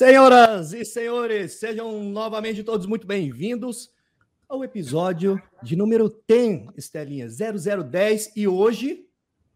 [0.00, 3.90] Senhoras e senhores, sejam novamente todos muito bem-vindos
[4.48, 8.32] ao episódio de número 10, Estelinha 0010.
[8.34, 9.04] E hoje,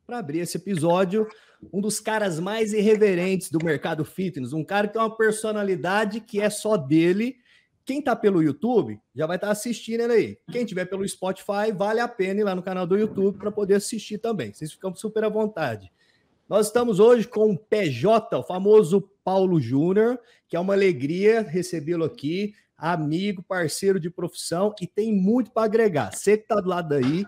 [0.06, 1.26] para abrir esse episódio,
[1.72, 6.42] um dos caras mais irreverentes do mercado fitness, um cara que tem uma personalidade que
[6.42, 7.36] é só dele.
[7.82, 10.38] Quem tá pelo YouTube já vai estar tá assistindo ele aí.
[10.52, 13.76] Quem tiver pelo Spotify, vale a pena ir lá no canal do YouTube para poder
[13.76, 14.52] assistir também.
[14.52, 15.90] Vocês ficam super à vontade.
[16.46, 22.04] Nós estamos hoje com o PJ, o famoso Paulo Júnior, que é uma alegria recebê-lo
[22.04, 26.14] aqui, amigo, parceiro de profissão e tem muito para agregar.
[26.14, 27.24] Você que está do lado aí,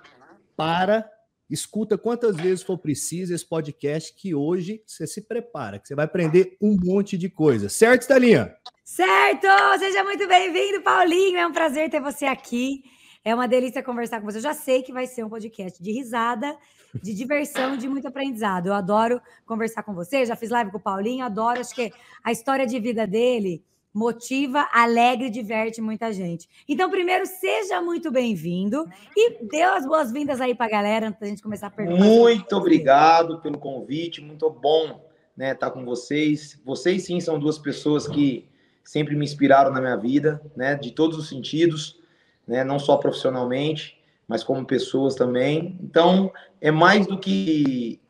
[0.54, 1.10] para,
[1.48, 6.04] escuta quantas vezes for preciso esse podcast, que hoje você se prepara, que você vai
[6.04, 7.70] aprender um monte de coisa.
[7.70, 8.54] Certo, Estelinha?
[8.84, 9.46] Certo!
[9.78, 11.38] Seja muito bem-vindo, Paulinho.
[11.38, 12.82] É um prazer ter você aqui.
[13.26, 14.38] É uma delícia conversar com você.
[14.38, 16.56] Eu já sei que vai ser um podcast de risada,
[17.02, 18.68] de diversão, de muito aprendizado.
[18.68, 20.24] Eu adoro conversar com você.
[20.24, 21.58] Já fiz live com o Paulinho, adoro.
[21.58, 21.90] Acho que
[22.22, 26.48] a história de vida dele motiva, alegra e diverte muita gente.
[26.68, 31.26] Então, primeiro, seja muito bem-vindo e dê as boas-vindas aí para a galera antes da
[31.26, 32.04] gente começar a perguntar.
[32.04, 35.04] Muito obrigado pelo convite, muito bom
[35.36, 36.60] né, estar com vocês.
[36.64, 38.46] Vocês sim são duas pessoas que
[38.84, 42.05] sempre me inspiraram na minha vida, né, de todos os sentidos
[42.46, 42.64] né?
[42.64, 45.78] não só profissionalmente, mas como pessoas também.
[45.82, 48.00] Então, é mais do que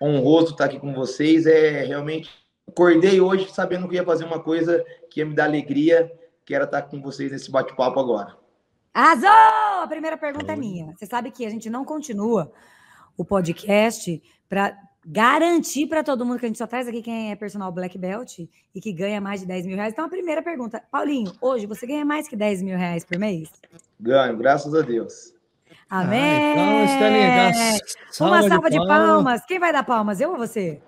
[0.00, 2.30] honroso estar aqui com vocês, é realmente
[2.68, 6.12] acordei hoje sabendo que ia fazer uma coisa que ia me dar alegria,
[6.44, 8.36] que era estar com vocês nesse bate-papo agora.
[8.92, 9.28] Azul!
[9.82, 10.94] A primeira pergunta é minha.
[10.96, 12.50] Você sabe que a gente não continua
[13.16, 14.76] o podcast para
[15.08, 18.40] garantir para todo mundo que a gente só traz aqui quem é personal black belt
[18.74, 19.92] e que ganha mais de 10 mil reais.
[19.92, 23.48] Então, a primeira pergunta, Paulinho, hoje você ganha mais que 10 mil reais por mês?
[24.00, 25.32] Ganho, graças a Deus.
[25.88, 26.20] Amém!
[26.20, 27.78] Ah,
[28.12, 29.44] então, Uma salva de, de palmas.
[29.46, 30.20] Quem vai dar palmas?
[30.20, 30.80] Eu ou você?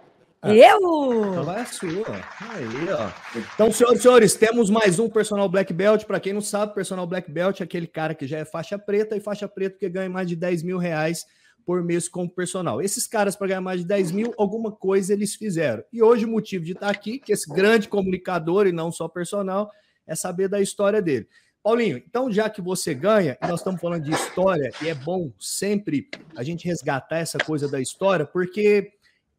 [0.42, 1.30] Ah, eu!
[1.30, 2.06] Então vai a sua.
[2.40, 3.38] Aí, ó.
[3.54, 6.04] Então, senhoras e senhores, temos mais um personal black belt.
[6.04, 9.16] Para quem não sabe, personal black belt é aquele cara que já é faixa preta
[9.16, 11.24] e faixa preta que ganha mais de 10 mil reais
[11.68, 12.80] por mês como personal.
[12.80, 15.84] Esses caras, para ganhar mais de 10 mil, alguma coisa eles fizeram.
[15.92, 19.70] E hoje o motivo de estar aqui, que esse grande comunicador e não só personal,
[20.06, 21.28] é saber da história dele.
[21.62, 25.30] Paulinho, então já que você ganha, e nós estamos falando de história, e é bom
[25.38, 28.90] sempre a gente resgatar essa coisa da história, porque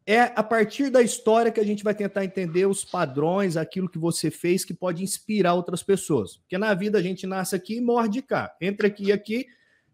[0.06, 3.98] é a partir da história que a gente vai tentar entender os padrões, aquilo que
[3.98, 6.36] você fez que pode inspirar outras pessoas.
[6.36, 8.54] Porque na vida a gente nasce aqui e morre de cá.
[8.60, 9.46] Entra aqui e aqui,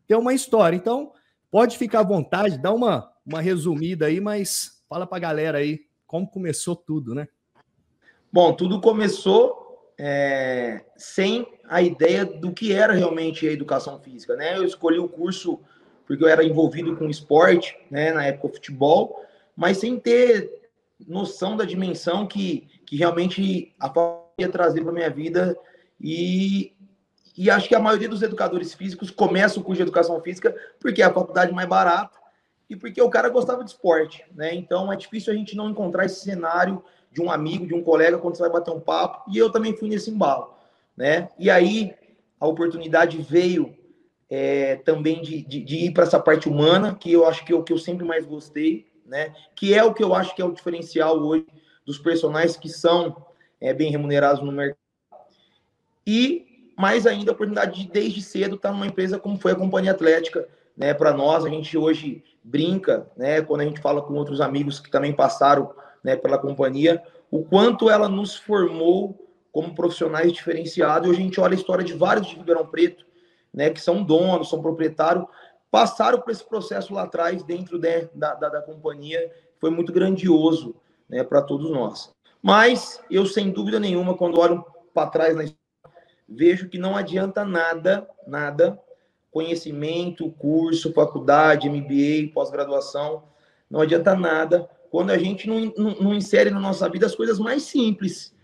[0.06, 0.76] tem uma história.
[0.76, 1.14] Então,
[1.56, 5.80] Pode ficar à vontade, dá uma, uma resumida aí, mas fala para a galera aí
[6.06, 7.26] como começou tudo, né?
[8.30, 14.58] Bom, tudo começou é, sem a ideia do que era realmente a educação física, né?
[14.58, 15.58] Eu escolhi o curso
[16.06, 18.12] porque eu era envolvido com esporte, né?
[18.12, 19.24] Na época, futebol,
[19.56, 20.68] mas sem ter
[21.08, 23.90] noção da dimensão que, que realmente a
[24.38, 25.58] ia trazer para minha vida
[25.98, 26.75] e
[27.36, 31.02] e acho que a maioria dos educadores físicos começam o curso de educação física porque
[31.02, 32.19] é a faculdade mais barata
[32.69, 34.54] e porque o cara gostava de esporte, né?
[34.54, 36.82] Então é difícil a gente não encontrar esse cenário
[37.12, 39.30] de um amigo, de um colega quando você vai bater um papo.
[39.30, 40.54] E eu também fui nesse embalo,
[40.97, 41.28] né?
[41.38, 41.94] E aí
[42.41, 43.74] a oportunidade veio
[44.28, 47.56] é, também de, de, de ir para essa parte humana, que eu acho que é
[47.56, 49.32] o que eu sempre mais gostei, né?
[49.54, 51.47] Que é o que eu acho que é o diferencial hoje
[51.84, 53.24] dos personagens que são
[53.60, 54.78] é, bem remunerados no mercado.
[56.04, 59.92] E mais ainda a oportunidade de, desde cedo, estar numa empresa como foi a Companhia
[59.92, 60.47] Atlética.
[60.76, 64.78] Né, para nós, a gente hoje brinca, né, quando a gente fala com outros amigos
[64.78, 65.72] que também passaram
[66.04, 71.09] né, pela companhia, o quanto ela nos formou como profissionais diferenciados.
[71.09, 73.06] Hoje a gente olha a história de vários de Ribeirão Preto,
[73.54, 75.25] né, que são donos, são proprietários,
[75.70, 80.76] passaram por esse processo lá atrás, dentro de, da, da, da companhia, foi muito grandioso
[81.09, 82.10] né, para todos nós.
[82.42, 85.44] Mas eu, sem dúvida nenhuma, quando olho para trás na
[86.28, 88.78] vejo que não adianta nada, nada,
[89.31, 93.25] conhecimento, curso, faculdade, MBA, pós-graduação,
[93.70, 97.38] não adianta nada quando a gente não, não, não, insere na nossa vida as coisas
[97.38, 98.34] mais simples,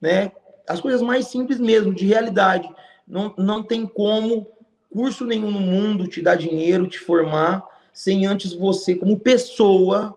[0.00, 0.32] né?
[0.66, 2.68] As coisas mais simples mesmo, de realidade.
[3.06, 4.46] Não, não tem como
[4.90, 7.62] curso nenhum no mundo te dar dinheiro, te formar,
[7.92, 10.16] sem antes você, como pessoa,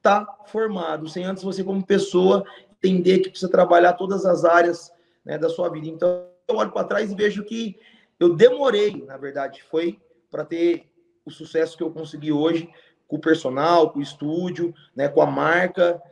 [0.00, 4.92] tá formado, sem antes você, como pessoa, entender que precisa trabalhar todas as áreas
[5.28, 5.86] né, da sua vida.
[5.86, 7.78] Então, eu olho para trás e vejo que
[8.18, 10.90] eu demorei, na verdade, foi para ter
[11.24, 12.68] o sucesso que eu consegui hoje
[13.06, 16.02] com o personal, com o estúdio, né, com a marca,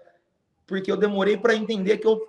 [0.67, 2.21] porque eu demorei para entender que eu,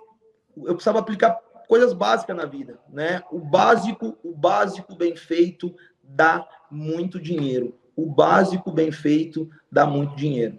[0.56, 1.38] eu precisava aplicar
[1.68, 3.22] coisas básicas na vida, né?
[3.30, 7.76] O básico, o básico bem feito dá muito dinheiro.
[7.94, 10.58] O básico bem feito dá muito dinheiro.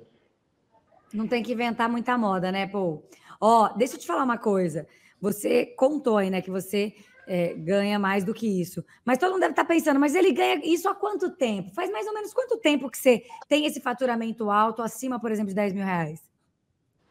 [1.11, 3.01] Não tem que inventar muita moda, né, pô?
[3.41, 4.85] Ó, deixa eu te falar uma coisa.
[5.21, 6.93] Você contou aí, né, que você
[7.27, 8.83] é, ganha mais do que isso.
[9.05, 11.71] Mas todo mundo deve estar pensando, mas ele ganha isso há quanto tempo?
[11.71, 15.49] Faz mais ou menos quanto tempo que você tem esse faturamento alto, acima, por exemplo,
[15.49, 16.21] de 10 mil reais?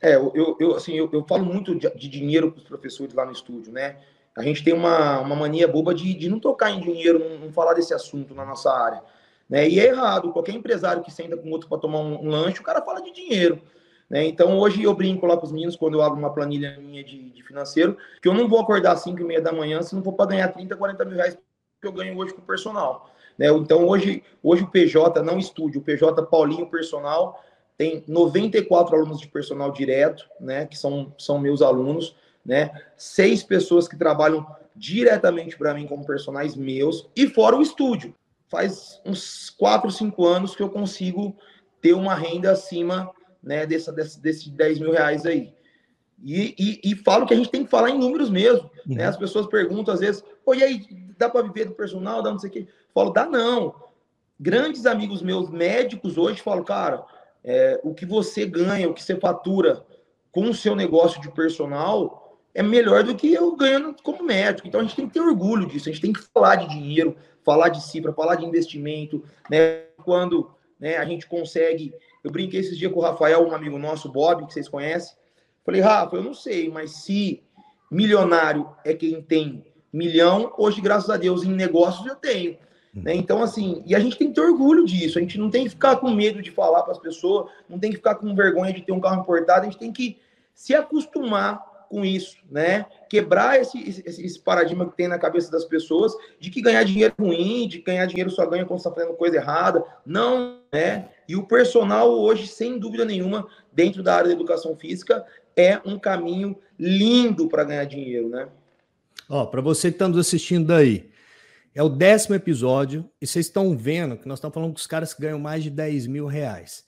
[0.01, 3.25] É, eu, eu assim, eu, eu falo muito de, de dinheiro para os professores lá
[3.25, 3.99] no estúdio, né?
[4.37, 7.53] A gente tem uma, uma mania boba de, de não tocar em dinheiro, não, não
[7.53, 9.03] falar desse assunto na nossa área.
[9.49, 9.69] Né?
[9.69, 10.33] E é errado.
[10.33, 13.11] Qualquer empresário que senta com outro para tomar um, um, lanche, o cara fala de
[13.11, 13.61] dinheiro.
[14.09, 14.27] Né?
[14.27, 17.31] Então, hoje eu brinco lá com os meninos, quando eu abro uma planilha minha de,
[17.31, 20.03] de financeiro, que eu não vou acordar às 5 e meia da manhã se não
[20.03, 21.39] for para ganhar 30, 40 mil reais
[21.81, 23.11] que eu ganho hoje com o personal.
[23.37, 23.49] Né?
[23.49, 27.43] Então, hoje, hoje o PJ, não estúdio, o PJ Paulinho Personal,
[27.77, 30.67] tem 94 alunos de personal direto, né?
[30.67, 32.71] que são, são meus alunos, né?
[32.97, 34.45] seis pessoas que trabalham
[34.75, 38.15] diretamente para mim como personagens meus, e fora o estúdio.
[38.49, 41.37] Faz uns 4, 5 anos que eu consigo
[41.81, 43.13] ter uma renda acima
[43.43, 45.53] né, dessa, desse, desses 10 mil reais aí.
[46.23, 48.65] E, e, e, falo que a gente tem que falar em números mesmo.
[48.65, 48.81] Né?
[48.87, 48.95] Uhum.
[48.97, 49.05] Né?
[49.07, 50.87] As pessoas perguntam às vezes, pô, e aí,
[51.17, 52.67] dá para viver do personal, dá não sei o quê?
[52.93, 53.75] Falo, dá não.
[54.39, 57.05] Grandes amigos meus médicos hoje falam, cara,
[57.45, 59.85] é, o que você ganha, o que você fatura
[60.31, 64.67] com o seu negócio de personal é melhor do que eu ganhando como médico.
[64.67, 67.17] Então a gente tem que ter orgulho disso, a gente tem que falar de dinheiro,
[67.45, 69.83] falar de cifra, falar de investimento, né?
[70.05, 74.11] Quando né, a gente consegue eu brinquei esses dias com o Rafael, um amigo nosso,
[74.11, 75.17] Bob, que vocês conhecem.
[75.65, 77.43] Falei, Rafa, eu não sei, mas se
[77.91, 82.53] milionário é quem tem milhão, hoje, graças a Deus, em negócios eu tenho.
[82.95, 83.03] Hum.
[83.03, 83.15] Né?
[83.15, 85.19] Então, assim, e a gente tem que ter orgulho disso.
[85.19, 87.91] A gente não tem que ficar com medo de falar para as pessoas, não tem
[87.91, 90.19] que ficar com vergonha de ter um carro importado, a gente tem que
[90.55, 92.87] se acostumar com isso, né?
[93.09, 97.15] Quebrar esse, esse, esse, paradigma que tem na cabeça das pessoas de que ganhar dinheiro
[97.19, 99.85] é ruim, de ganhar dinheiro só ganha quando está fazendo coisa errada.
[100.05, 101.05] Não é.
[101.29, 105.25] E o personal hoje, sem dúvida nenhuma, dentro da área da educação física,
[105.57, 108.49] é um caminho lindo para ganhar dinheiro, né?
[109.29, 111.11] Ó, para você que está nos assistindo daí,
[111.75, 115.13] é o décimo episódio e vocês estão vendo que nós estamos falando com os caras
[115.13, 116.85] que ganham mais de 10 mil reais.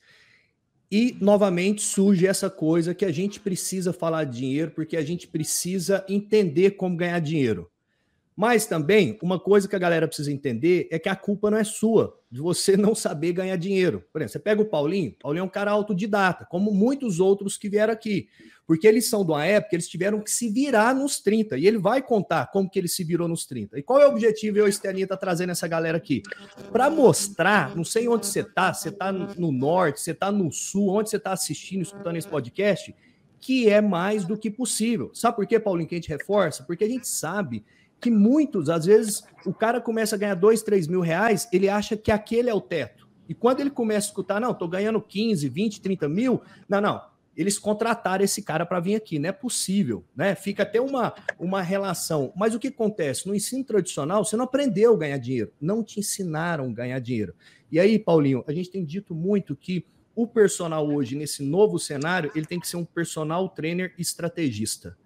[0.91, 5.29] E novamente surge essa coisa que a gente precisa falar de dinheiro, porque a gente
[5.29, 7.71] precisa entender como ganhar dinheiro.
[8.37, 11.65] Mas também, uma coisa que a galera precisa entender é que a culpa não é
[11.65, 14.03] sua de você não saber ganhar dinheiro.
[14.13, 17.69] Por exemplo, você pega o Paulinho, Paulinho é um cara autodidata, como muitos outros que
[17.69, 18.29] vieram aqui.
[18.71, 21.59] Porque eles são de uma época, eles tiveram que se virar nos 30.
[21.59, 23.77] E ele vai contar como que ele se virou nos 30.
[23.77, 26.23] E qual é o objetivo eu Estelinha tá trazendo essa galera aqui?
[26.71, 30.89] Para mostrar, não sei onde você tá, você tá no norte, você tá no sul,
[30.89, 32.95] onde você tá assistindo, escutando esse podcast,
[33.41, 35.11] que é mais do que possível.
[35.15, 36.63] Sabe por quê, Paulinho, que a gente reforça?
[36.63, 37.65] Porque a gente sabe
[38.01, 41.97] que muitos, às vezes, o cara começa a ganhar dois, três mil reais, ele acha
[41.97, 43.09] que aquele é o teto.
[43.29, 47.10] E quando ele começa a escutar, não, tô ganhando 15, 20, 30 mil, não, não,
[47.41, 49.19] eles contrataram esse cara para vir aqui.
[49.19, 50.35] Não é possível, né?
[50.35, 52.33] Fica até uma, uma relação.
[52.37, 53.27] Mas o que acontece?
[53.27, 57.35] No ensino tradicional, você não aprendeu a ganhar dinheiro, não te ensinaram a ganhar dinheiro.
[57.73, 62.31] E aí, Paulinho, a gente tem dito muito que o personal hoje, nesse novo cenário,
[62.35, 64.99] ele tem que ser um personal trainer estrategista.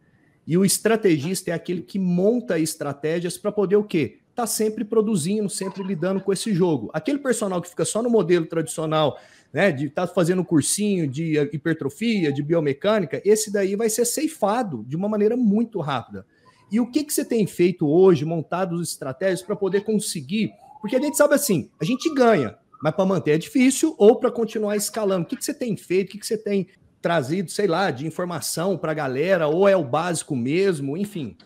[0.45, 4.19] E o estrategista é aquele que monta estratégias para poder o quê?
[4.35, 6.91] Tá sempre produzindo, sempre lidando com esse jogo.
[6.93, 9.21] Aquele personal que fica só no modelo tradicional,
[9.55, 14.85] né, de estar tá fazendo cursinho de hipertrofia, de biomecânica, esse daí vai ser ceifado
[14.85, 16.27] de uma maneira muito rápida.
[16.73, 20.51] E o que, que você tem feito hoje, montado as estratégias para poder conseguir?
[20.81, 24.29] Porque a gente sabe assim, a gente ganha, mas para manter é difícil ou para
[24.29, 25.23] continuar escalando.
[25.25, 26.09] O que, que você tem feito?
[26.09, 26.67] O que, que você tem
[27.01, 29.47] trazido, sei lá, de informação para a galera?
[29.47, 30.97] Ou é o básico mesmo?
[30.97, 31.37] Enfim.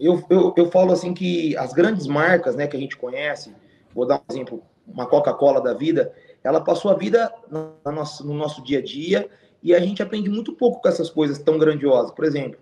[0.00, 3.52] Eu, eu, eu falo assim que as grandes marcas né, que a gente conhece,
[3.94, 6.14] vou dar um exemplo, uma Coca-Cola da vida,
[6.46, 9.28] ela passou a vida no nosso, no nosso dia a dia
[9.60, 12.12] e a gente aprende muito pouco com essas coisas tão grandiosas.
[12.12, 12.60] Por exemplo,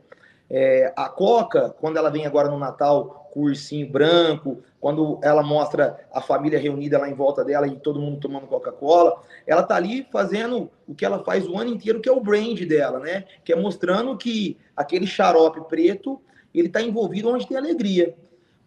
[0.49, 5.43] é, a Coca, quando ela vem agora no Natal com o ursinho branco, quando ela
[5.43, 9.77] mostra a família reunida lá em volta dela e todo mundo tomando Coca-Cola, ela tá
[9.77, 13.25] ali fazendo o que ela faz o ano inteiro, que é o brand dela, né?
[13.45, 16.19] Que é mostrando que aquele xarope preto,
[16.55, 18.17] ele tá envolvido onde tem alegria.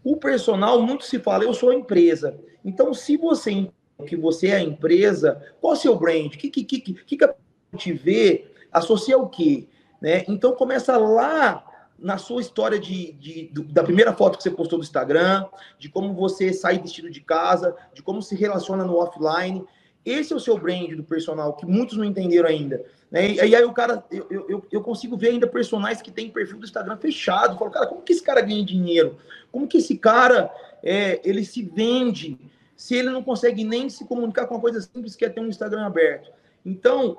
[0.04, 2.38] O personal, muito se fala, eu sou a empresa.
[2.64, 3.68] Então, se você
[4.06, 6.28] que você é a empresa, qual o seu brand?
[6.28, 7.34] O que, que, que, que, que a
[7.74, 8.48] gente vê?
[8.72, 9.68] Associa o quê?
[10.02, 10.24] Né?
[10.28, 11.64] Então começa lá
[11.98, 15.46] na sua história de, de, da primeira foto que você postou no Instagram,
[15.80, 19.66] de como você sai vestido de casa, de como se relaciona no offline.
[20.06, 22.86] Esse é o seu brand do personal, que muitos não entenderam ainda.
[23.10, 23.34] Né?
[23.34, 26.66] E, aí o cara, eu, eu, eu consigo ver ainda personagens que têm perfil do
[26.66, 27.54] Instagram fechado.
[27.54, 29.18] Eu falo, cara, como que esse cara ganha dinheiro?
[29.52, 30.52] Como que esse cara
[30.84, 32.38] é, ele se vende?
[32.78, 35.48] Se ele não consegue nem se comunicar com uma coisa simples que é ter um
[35.48, 36.32] Instagram aberto.
[36.64, 37.18] Então,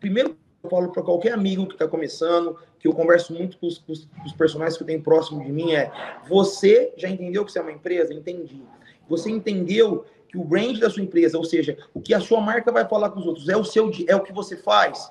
[0.00, 3.78] primeiro eu falo para qualquer amigo que está começando, que eu converso muito com os,
[3.78, 5.92] com os, personagens que eu tenho próximo de mim, é:
[6.26, 8.14] você já entendeu que você é uma empresa?
[8.14, 8.62] Entendi.
[9.08, 12.72] Você entendeu que o brand da sua empresa, ou seja, o que a sua marca
[12.72, 15.10] vai falar com os outros, é o seu é o que você faz.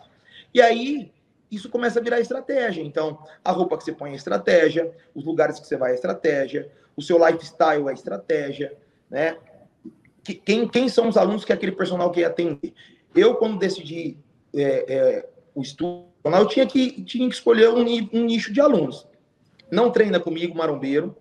[0.53, 1.11] E aí
[1.49, 2.81] isso começa a virar estratégia.
[2.81, 6.69] Então, a roupa que você põe é estratégia, os lugares que você vai é estratégia,
[6.95, 8.75] o seu lifestyle é estratégia,
[9.09, 9.37] né?
[10.35, 12.73] Quem, quem são os alunos que aquele personal que atende?
[13.15, 14.17] Eu, quando decidi
[14.55, 19.07] é, é, o estudo, eu tinha que, tinha que escolher um, um nicho de alunos.
[19.71, 21.15] Não treina comigo marombeiro,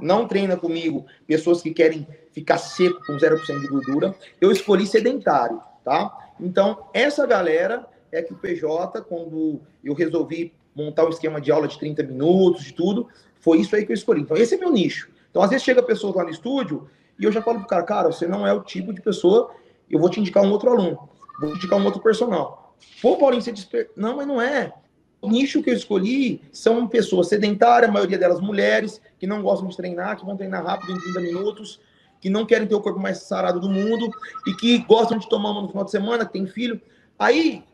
[0.00, 4.14] não treina comigo pessoas que querem ficar seco com 0% de gordura.
[4.40, 6.32] Eu escolhi sedentário, tá?
[6.38, 11.66] Então, essa galera é que o PJ, quando eu resolvi montar um esquema de aula
[11.66, 13.08] de 30 minutos, de tudo,
[13.40, 14.20] foi isso aí que eu escolhi.
[14.20, 15.08] Então, esse é meu nicho.
[15.30, 16.88] Então, às vezes chega pessoas lá no estúdio
[17.18, 19.50] e eu já falo pro cara, cara, você não é o tipo de pessoa,
[19.90, 21.08] eu vou te indicar um outro aluno,
[21.40, 22.74] vou te indicar um outro personal.
[23.00, 23.90] Pô, Paulinho, você desper...
[23.96, 24.72] Não, mas não é.
[25.20, 29.68] O nicho que eu escolhi são pessoas sedentárias, a maioria delas mulheres, que não gostam
[29.68, 31.80] de treinar, que vão treinar rápido em 30 minutos,
[32.20, 34.10] que não querem ter o corpo mais sarado do mundo
[34.46, 36.80] e que gostam de tomar uma no final de semana, que tem filho.
[37.18, 37.64] Aí,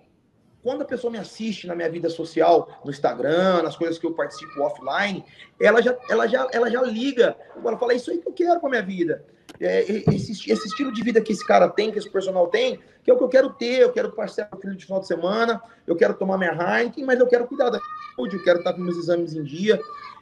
[0.62, 4.12] quando a pessoa me assiste na minha vida social, no Instagram, nas coisas que eu
[4.12, 5.25] participo offline,
[5.61, 8.61] ela já, ela já, ela já liga, ela fala, é isso aí que eu quero
[8.61, 9.25] para minha vida.
[9.61, 13.11] É, esse, esse, estilo de vida que esse cara tem, que esse personal tem, que
[13.11, 15.61] é o que eu quero ter, eu quero parcelar o filho de final de semana,
[15.87, 17.81] eu quero tomar minha Heineken, mas eu quero cuidar da
[18.14, 19.81] saúde, eu quero estar com meus exames em dia.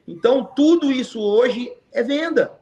[0.08, 2.52] Então, tudo isso hoje é venda.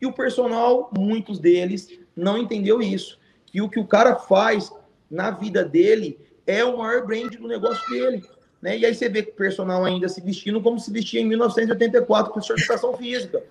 [0.00, 3.18] E o personal, muitos deles, não entendeu isso.
[3.46, 4.72] Que o que o cara faz
[5.10, 6.18] na vida dele
[6.48, 8.24] é o maior brand do negócio dele.
[8.60, 8.78] Né?
[8.78, 12.40] E aí você vê o personal ainda se vestindo como se vestia em 1984, com
[12.40, 13.42] educação física.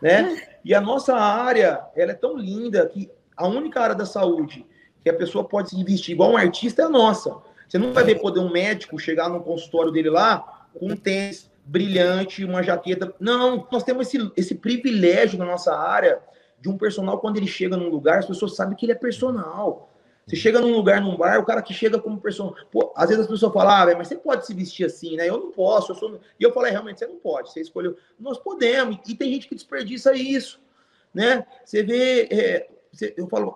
[0.00, 0.40] Né?
[0.64, 4.64] E a nossa área, ela é tão linda que a única área da saúde
[5.02, 7.36] que a pessoa pode se vestir igual um artista é a nossa.
[7.68, 11.50] Você não vai ver poder um médico chegar no consultório dele lá com um tênis
[11.64, 13.12] brilhante, uma jaqueta.
[13.18, 16.20] Não, nós temos esse, esse privilégio na nossa área
[16.60, 19.90] de um personal, quando ele chega num lugar, as pessoas sabem que ele é personal.
[20.26, 22.54] Você chega num lugar, num bar, o cara que chega como pessoa.
[22.70, 25.28] Pô, às vezes as pessoas falam, ah, mas você pode se vestir assim, né?
[25.28, 25.92] Eu não posso.
[25.92, 26.20] Eu sou...
[26.40, 27.52] E eu falei, realmente, você não pode.
[27.52, 27.96] Você escolheu.
[28.18, 28.98] Nós podemos.
[29.06, 30.60] E tem gente que desperdiça isso,
[31.12, 31.46] né?
[31.64, 32.28] Você vê.
[32.30, 32.68] É...
[32.90, 33.12] Você...
[33.16, 33.54] Eu falo,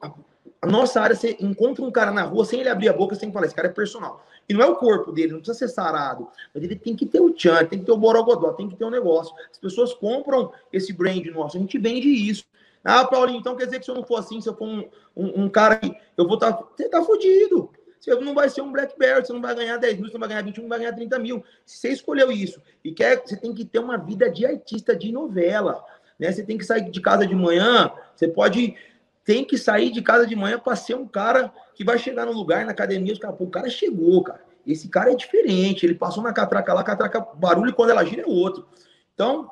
[0.61, 3.33] a nossa área, você encontra um cara na rua, sem ele abrir a boca, que
[3.33, 4.25] falar, esse cara é personal.
[4.49, 6.29] E não é o corpo dele, não precisa ser sarado.
[6.53, 8.85] Mas ele tem que ter o tchan, tem que ter o borogodó, tem que ter
[8.85, 9.35] o um negócio.
[9.51, 12.45] As pessoas compram esse brand nosso, a gente vende isso.
[12.85, 14.89] Ah, Paulinho, então quer dizer que se eu não for assim, se eu for um,
[15.17, 16.53] um, um cara que eu vou estar.
[16.53, 17.71] Tá, você tá fudido.
[18.01, 20.21] Você não vai ser um black belt, você não vai ganhar 10 mil, você não
[20.21, 21.45] vai ganhar 21, não vai ganhar 30 mil.
[21.67, 25.11] Se você escolheu isso e quer, você tem que ter uma vida de artista de
[25.11, 25.85] novela.
[26.19, 26.31] Né?
[26.31, 28.77] Você tem que sair de casa de manhã, você pode.
[29.25, 32.33] Tem que sair de casa de manhã para ser um cara que vai chegar no
[32.33, 34.41] lugar, na academia, os caras, pô, o cara chegou, cara.
[34.67, 38.23] Esse cara é diferente, ele passou na catraca lá, catraca barulho, e quando ela gira
[38.23, 38.67] é outro.
[39.15, 39.51] Então,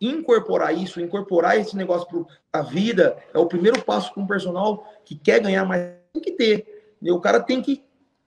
[0.00, 4.86] incorporar isso, incorporar esse negócio para a vida, é o primeiro passo para um personal
[5.04, 6.94] que quer ganhar mais, tem que ter.
[7.00, 7.84] E o cara tem que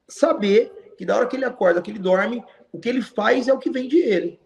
[0.07, 3.53] saber que da hora que ele acorda, que ele dorme, o que ele faz é
[3.53, 4.39] o que vem de ele.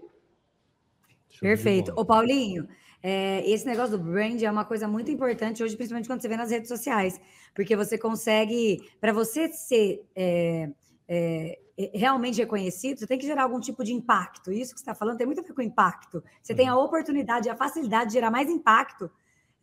[1.39, 1.91] Perfeito.
[1.95, 2.67] Ô, Paulinho,
[3.03, 6.37] é, esse negócio do brand é uma coisa muito importante hoje, principalmente quando você vê
[6.37, 7.19] nas redes sociais,
[7.53, 10.69] porque você consegue, para você ser é,
[11.07, 11.59] é,
[11.93, 14.51] realmente reconhecido, você tem que gerar algum tipo de impacto.
[14.51, 16.23] Isso que você está falando tem muito a ver com impacto.
[16.41, 16.57] Você uhum.
[16.57, 16.83] tem a uhum.
[16.83, 19.09] oportunidade, a facilidade de gerar mais impacto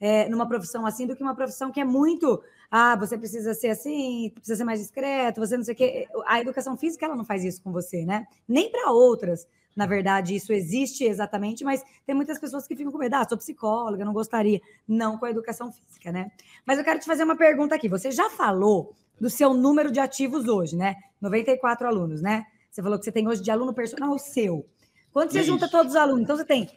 [0.01, 2.43] é, numa profissão assim do que uma profissão que é muito.
[2.71, 6.09] Ah, você precisa ser assim, precisa ser mais discreto, você não sei o quê.
[6.27, 8.27] A educação física ela não faz isso com você, né?
[8.49, 9.47] Nem para outras.
[9.75, 13.15] Na verdade, isso existe exatamente, mas tem muitas pessoas que ficam com medo.
[13.17, 14.61] Ah, sou psicóloga, não gostaria.
[14.87, 16.31] Não com a educação física, né?
[16.67, 17.89] Mas eu quero te fazer uma pergunta aqui.
[17.89, 20.97] Você já falou do seu número de ativos hoje, né?
[21.21, 22.45] 94 alunos, né?
[22.71, 24.67] Você falou que você tem hoje de aluno personal seu.
[25.13, 26.69] Quando você é junta todos os alunos, então você tem.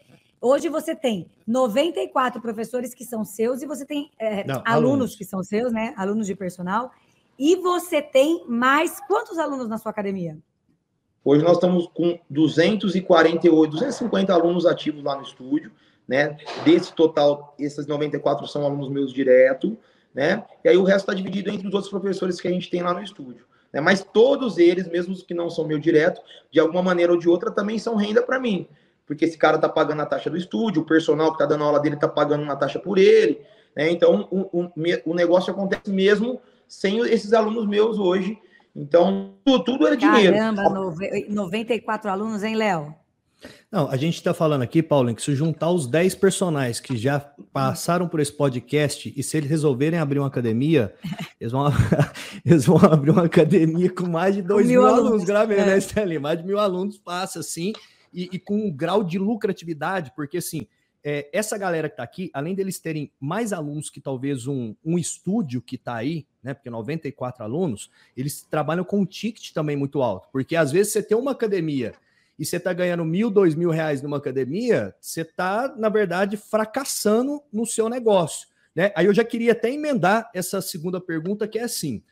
[0.42, 5.16] Hoje você tem 94 professores que são seus e você tem é, Não, alunos, alunos
[5.16, 5.94] que são seus, né?
[5.98, 6.92] Alunos de personal.
[7.38, 10.38] E você tem mais quantos alunos na sua academia?
[11.25, 15.72] Hoje nós estamos com 248, 250 alunos ativos lá no estúdio,
[16.08, 16.38] né?
[16.63, 19.75] Desse total, esses 94 são alunos meus direto,
[20.13, 20.46] né?
[20.63, 22.94] E aí o resto está dividido entre os outros professores que a gente tem lá
[22.94, 23.44] no estúdio.
[23.74, 23.82] Né?
[23.82, 27.27] Mas todos eles, mesmo os que não são meu direto, de alguma maneira ou de
[27.27, 28.67] outra, também são renda para mim.
[29.08, 31.79] Porque esse cara está pagando a taxa do estúdio, o personal que está dando aula
[31.79, 33.41] dele está pagando uma taxa por ele.
[33.75, 33.89] Né?
[33.89, 34.72] Então, o, o,
[35.05, 38.38] o, negócio acontece mesmo sem esses alunos meus hoje.
[38.75, 40.36] Então, tudo, tudo é dinheiro.
[40.36, 40.63] Caramba,
[41.29, 42.94] 94 alunos, hein, Léo?
[43.72, 47.20] Não, a gente está falando aqui, Paulinho, que se juntar os 10 personagens que já
[47.51, 50.94] passaram por esse podcast e se eles resolverem abrir uma academia,
[51.39, 51.65] eles vão,
[52.46, 55.65] eles vão abrir uma academia com mais de 2 mil, mil, alunos, alunos grave, é.
[55.65, 56.20] né, Stanley?
[56.20, 57.74] Mais de mil alunos passa assim,
[58.13, 60.67] e, e, com um grau de lucratividade, porque assim,
[61.03, 64.98] é, essa galera que está aqui, além deles terem mais alunos que talvez um, um
[64.98, 66.54] estúdio que está aí, né?
[66.54, 70.30] Porque 94 alunos, eles trabalham com um ticket também muito alto.
[70.32, 71.94] Porque às vezes você tem uma academia
[72.38, 77.42] e você está ganhando mil, dois mil reais numa academia, você está, na verdade, fracassando
[77.52, 78.48] no seu negócio.
[78.75, 78.92] Né?
[78.96, 82.04] Aí eu já queria até emendar essa segunda pergunta, que é assim: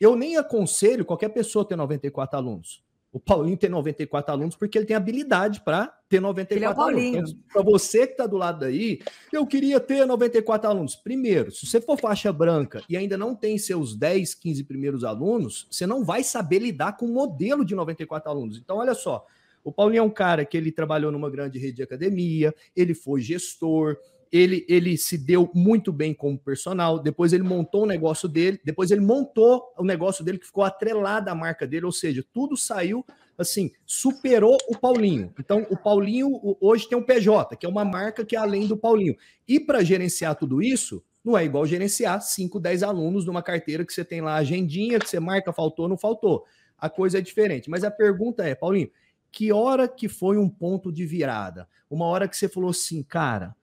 [0.00, 2.82] eu nem aconselho qualquer pessoa ter 94 alunos.
[3.10, 7.30] O Paulinho tem 94 alunos porque ele tem habilidade para ter 94 ele é alunos.
[7.30, 9.00] Então, para você que está do lado daí,
[9.32, 10.94] eu queria ter 94 alunos.
[10.94, 15.66] Primeiro, se você for faixa branca e ainda não tem seus 10, 15 primeiros alunos,
[15.70, 18.58] você não vai saber lidar com o modelo de 94 alunos.
[18.58, 19.24] Então, olha só,
[19.64, 23.22] o Paulinho é um cara que ele trabalhou numa grande rede de academia, ele foi
[23.22, 23.96] gestor,
[24.32, 28.90] ele, ele se deu muito bem como personal, depois ele montou o negócio dele, depois
[28.90, 33.04] ele montou o negócio dele que ficou atrelado à marca dele, ou seja, tudo saiu
[33.38, 35.32] assim, superou o Paulinho.
[35.38, 38.76] Então, o Paulinho hoje tem um PJ, que é uma marca que é além do
[38.76, 39.16] Paulinho.
[39.46, 43.92] E para gerenciar tudo isso, não é igual gerenciar 5, 10 alunos numa carteira que
[43.92, 46.44] você tem lá agendinha, que você marca, faltou, não faltou.
[46.76, 47.70] A coisa é diferente.
[47.70, 48.90] Mas a pergunta é, Paulinho,
[49.30, 51.68] que hora que foi um ponto de virada?
[51.88, 53.54] Uma hora que você falou assim, cara,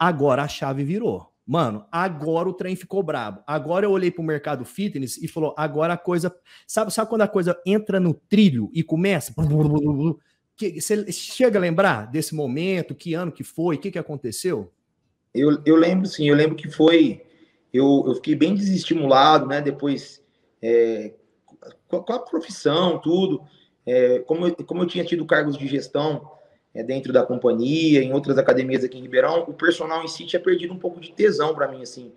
[0.00, 1.30] Agora a chave virou.
[1.46, 3.42] Mano, agora o trem ficou brabo.
[3.46, 6.34] Agora eu olhei para o mercado fitness e falou: agora a coisa.
[6.66, 9.34] Sabe, sabe quando a coisa entra no trilho e começa?
[10.56, 12.94] Você chega a lembrar desse momento?
[12.94, 13.76] Que ano que foi?
[13.76, 14.72] O que, que aconteceu?
[15.34, 16.28] Eu, eu lembro, sim.
[16.28, 17.22] Eu lembro que foi.
[17.70, 19.60] Eu, eu fiquei bem desestimulado, né?
[19.60, 20.22] Depois,
[20.62, 21.12] é,
[21.88, 23.42] com, a, profissão, tudo.
[23.84, 26.30] É, como, como eu tinha tido cargos de gestão
[26.74, 30.40] é, dentro da companhia, em outras academias aqui em Ribeirão, o personal em si tinha
[30.40, 32.12] perdido um pouco de tesão para mim, assim.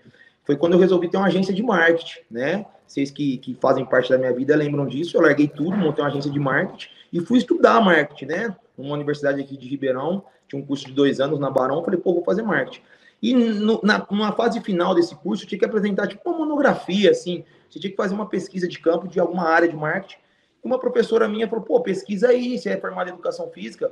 [0.45, 2.65] Foi quando eu resolvi ter uma agência de marketing, né?
[2.85, 5.17] Vocês que, que fazem parte da minha vida lembram disso.
[5.17, 8.55] Eu larguei tudo, montei uma agência de marketing e fui estudar marketing, né?
[8.77, 12.13] Numa universidade aqui de Ribeirão, tinha um curso de dois anos na Barão, falei, pô,
[12.13, 12.81] vou fazer marketing.
[13.21, 17.09] E no, na, numa fase final desse curso, eu tinha que apresentar tipo uma monografia,
[17.09, 17.45] assim.
[17.69, 20.17] Você tinha que fazer uma pesquisa de campo de alguma área de marketing.
[20.61, 23.91] Uma professora minha falou, pô, pesquisa aí, você é formada em educação física,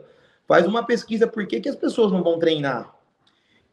[0.52, 2.94] Faz uma pesquisa por que, que as pessoas não vão treinar.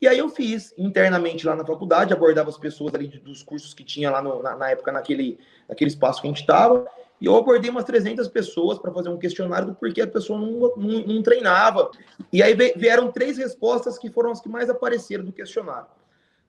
[0.00, 3.82] E aí eu fiz internamente lá na faculdade, abordava as pessoas ali dos cursos que
[3.82, 6.86] tinha lá no, na, na, época, naquele, naquele espaço que a gente estava,
[7.20, 10.72] e eu abordei umas 300 pessoas para fazer um questionário do porquê a pessoa não,
[10.76, 11.90] não, não treinava.
[12.32, 15.88] E aí vieram três respostas que foram as que mais apareceram do questionário.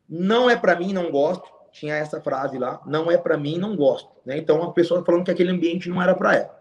[0.08, 1.50] Não é para mim, não gosto.
[1.72, 4.12] Tinha essa frase lá, não é para mim, não gosto.
[4.24, 4.38] Né?
[4.38, 6.60] Então a pessoa falando que aquele ambiente não era para ela.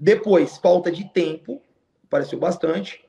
[0.00, 1.60] Depois, falta de tempo,
[2.08, 3.04] apareceu bastante.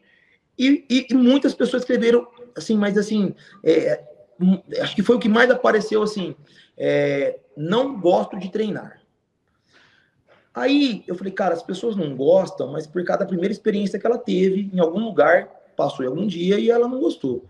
[0.58, 3.34] E, e, e, muitas pessoas escreveram assim, mas assim,
[3.64, 4.04] é,
[4.40, 6.36] hum, acho que foi o que mais apareceu assim,
[6.78, 9.00] é, não gosto de treinar.
[10.54, 14.06] Aí eu falei, cara, as pessoas não gostam, mas por causa da primeira experiência que
[14.06, 17.46] ela teve em algum lugar, passou em algum dia e ela não gostou.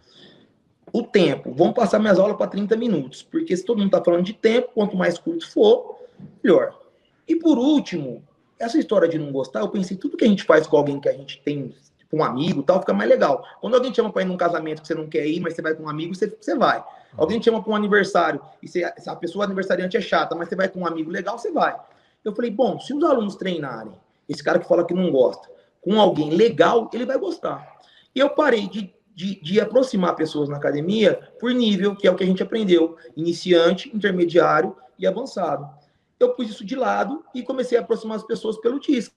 [0.92, 4.24] O tempo, vamos passar minhas aulas para 30 minutos, porque se todo mundo está falando
[4.24, 6.00] de tempo, quanto mais curto for,
[6.44, 6.80] melhor.
[7.28, 8.24] E por último,
[8.60, 11.08] essa história de não gostar, eu pensei, tudo que a gente faz com alguém que
[11.08, 13.43] a gente tem, tipo um amigo tal, fica mais legal.
[13.62, 15.62] Quando alguém te chama para ir num casamento que você não quer ir, mas você
[15.62, 16.84] vai com um amigo, você, você vai.
[17.17, 20.56] Alguém te chama para um aniversário e você, a pessoa aniversariante é chata, mas você
[20.56, 21.76] vai com um amigo legal, você vai.
[22.24, 23.93] Eu falei, bom, se os alunos treinarem,
[24.28, 25.50] esse cara que fala que não gosta,
[25.82, 27.80] com alguém legal, ele vai gostar.
[28.13, 32.15] E eu parei de, de, de aproximar pessoas na academia por nível, que é o
[32.15, 35.79] que a gente aprendeu: iniciante, intermediário e avançado
[36.19, 39.15] eu pus isso de lado e comecei a aproximar as pessoas pelo disco.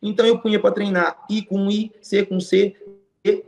[0.00, 2.76] Então eu punha para treinar I com I, C com C.
[3.24, 3.44] E,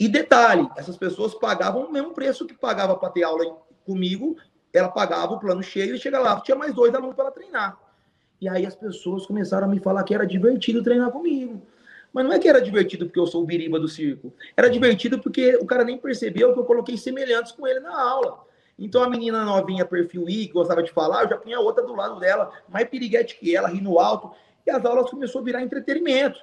[0.00, 4.36] e detalhe, essas pessoas pagavam o mesmo preço que pagava para ter aula comigo,
[4.72, 7.78] ela pagava o plano cheio e chega lá, tinha mais dois alunos para treinar.
[8.40, 11.62] E aí as pessoas começaram a me falar que era divertido treinar comigo.
[12.12, 14.32] Mas não é que era divertido porque eu sou o biriba do circo.
[14.56, 18.40] Era divertido porque o cara nem percebeu que eu coloquei semelhantes com ele na aula.
[18.82, 21.94] Então a menina novinha, perfil I, que gostava de falar, eu já punha outra do
[21.94, 24.32] lado dela, mais piriguete que ela, rindo alto.
[24.66, 26.40] E as aulas começou a virar entretenimento.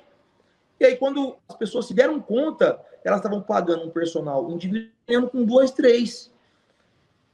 [0.79, 5.43] E aí, quando as pessoas se deram conta, elas estavam pagando um personal individual com
[5.43, 6.31] dois, três.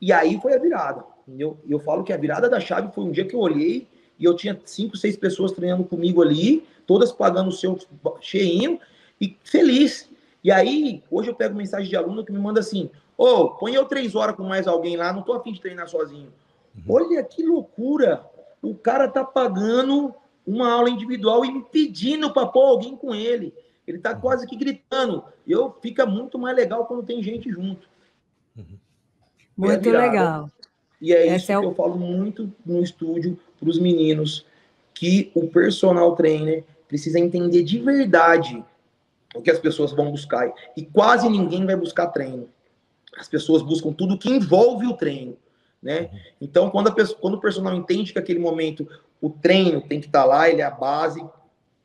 [0.02, 1.04] E aí foi a virada.
[1.28, 1.60] Entendeu?
[1.66, 3.88] E eu falo que a virada da chave foi um dia que eu olhei
[4.18, 7.78] e eu tinha cinco, seis pessoas treinando comigo ali, todas pagando o seu
[8.22, 8.80] cheinho
[9.22, 10.10] e feliz.
[10.44, 13.74] E aí, hoje eu pego mensagem de aluno que me manda assim: Ô, oh, põe
[13.74, 16.32] eu três horas com mais alguém lá, não tô afim de treinar sozinho.
[16.76, 16.84] Uhum.
[16.96, 18.26] Olha que loucura!
[18.62, 20.14] O cara tá pagando
[20.46, 23.54] uma aula individual e me pedindo para pôr alguém com ele.
[23.88, 25.24] Ele tá quase que gritando.
[25.48, 27.88] Eu fica muito mais legal quando tem gente junto.
[29.56, 30.50] Muito é legal.
[31.00, 31.70] E é Essa isso é que o...
[31.70, 34.46] eu falo muito no estúdio para os meninos,
[34.94, 38.64] que o personal trainer precisa entender de verdade
[39.36, 40.52] o que as pessoas vão buscar.
[40.76, 42.50] E quase ninguém vai buscar treino.
[43.18, 45.38] As pessoas buscam tudo que envolve o treino.
[45.82, 46.10] Né?
[46.42, 48.88] Então, quando, pessoa, quando o personal entende que aquele momento
[49.22, 51.24] o treino tem que estar tá lá, ele é a base,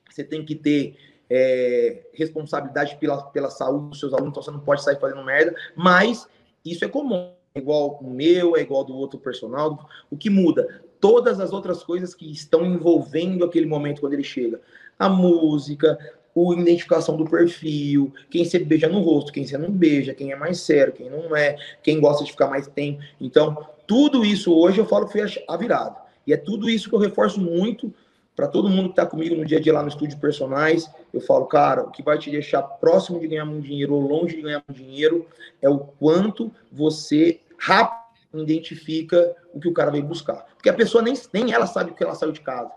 [0.08, 0.96] você tem que ter
[1.28, 5.54] é, responsabilidade pela, pela saúde dos seus alunos, então você não pode sair fazendo merda,
[5.76, 6.26] mas
[6.64, 7.32] isso é comum.
[7.54, 9.88] É igual o meu, é igual do outro personal.
[10.10, 10.82] O que muda?
[11.00, 14.60] Todas as outras coisas que estão envolvendo aquele momento quando ele chega.
[14.98, 15.98] A música,
[16.48, 20.36] a identificação do perfil, quem você beija no rosto, quem você não beija, quem é
[20.36, 23.02] mais sério, quem não é, quem gosta de ficar mais tempo.
[23.20, 25.96] Então, tudo isso hoje eu falo que foi a virada.
[26.26, 27.92] E é tudo isso que eu reforço muito
[28.36, 30.90] para todo mundo que está comigo no dia a dia lá no estúdio personais.
[31.12, 34.36] Eu falo, cara, o que vai te deixar próximo de ganhar muito dinheiro ou longe
[34.36, 35.26] de ganhar muito dinheiro
[35.60, 38.00] é o quanto você rápido
[38.32, 40.46] identifica o que o cara veio buscar.
[40.54, 42.70] Porque a pessoa nem, nem ela sabe o que ela saiu de casa.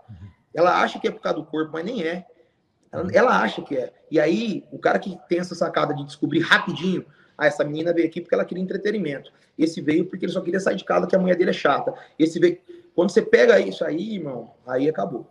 [0.52, 2.26] Ela acha que é por causa do corpo, mas nem é.
[2.94, 3.92] Ela, ela, acha que é.
[4.10, 7.04] E aí, o cara que tem essa sacada de descobrir rapidinho,
[7.36, 9.32] ah, essa menina veio aqui porque ela queria entretenimento.
[9.58, 11.92] Esse veio porque ele só queria sair de casa, que a mulher dele é chata.
[12.18, 12.58] Esse veio.
[12.94, 15.26] Quando você pega isso aí, irmão, aí acabou.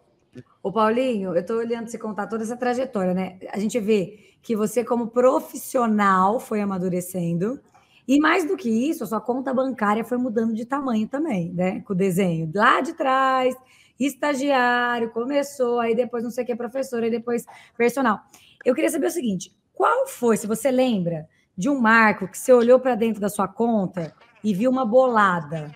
[0.62, 3.38] Ô, Paulinho, eu estou olhando você contar toda essa trajetória, né?
[3.52, 7.60] A gente vê que você, como profissional, foi amadurecendo.
[8.06, 11.82] E mais do que isso, a sua conta bancária foi mudando de tamanho também, né?
[11.82, 12.52] Com o desenho.
[12.54, 13.56] Lá de trás,
[14.00, 17.46] estagiário, começou, aí depois não sei o que, professor, aí depois
[17.78, 18.20] personal.
[18.66, 21.28] Eu queria saber o seguinte: qual foi, se você lembra,
[21.58, 25.72] de um marco que você olhou para dentro da sua conta e viu uma bolada?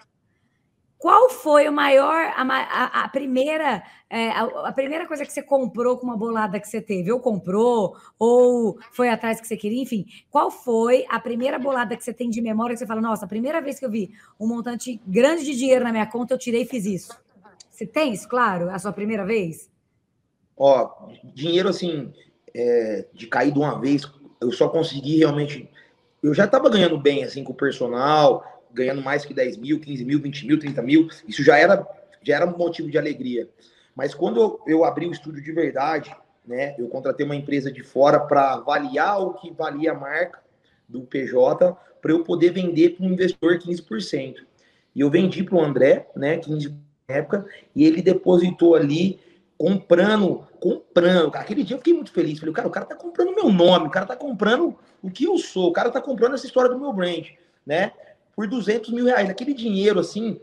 [0.98, 5.44] Qual foi o maior, a, a, a primeira, é, a, a, primeira coisa que você
[5.44, 7.12] comprou com uma bolada que você teve?
[7.12, 10.08] Ou comprou, ou foi atrás que você queria, enfim.
[10.32, 13.28] Qual foi a primeira bolada que você tem de memória que você fala, nossa, a
[13.28, 16.64] primeira vez que eu vi um montante grande de dinheiro na minha conta, eu tirei
[16.64, 17.27] e fiz isso?
[17.78, 18.72] Você tem isso, claro?
[18.72, 19.70] A sua primeira vez?
[20.58, 22.12] Ó, dinheiro assim,
[22.52, 24.02] é, de cair de uma vez,
[24.42, 25.70] eu só consegui realmente.
[26.24, 30.04] Eu já estava ganhando bem assim com o personal, ganhando mais que 10 mil, 15
[30.04, 31.08] mil, 20 mil, 30 mil.
[31.28, 31.88] Isso já era,
[32.24, 33.48] já era um motivo de alegria.
[33.96, 36.16] Mas quando eu, abri o estúdio de verdade,
[36.48, 40.40] né, eu contratei uma empresa de fora para avaliar o que valia a marca
[40.90, 44.38] do PJ para eu poder vender para um investidor 15%.
[44.96, 49.20] E eu vendi para o André, né, 15% época, e ele depositou ali,
[49.58, 51.34] comprando, comprando.
[51.36, 52.38] Aquele dia eu fiquei muito feliz.
[52.38, 55.38] Falei, cara, o cara tá comprando meu nome, o cara tá comprando o que eu
[55.38, 57.26] sou, o cara tá comprando essa história do meu brand,
[57.66, 57.94] né?
[58.36, 59.30] Por 200 mil reais.
[59.30, 60.40] Aquele dinheiro, assim,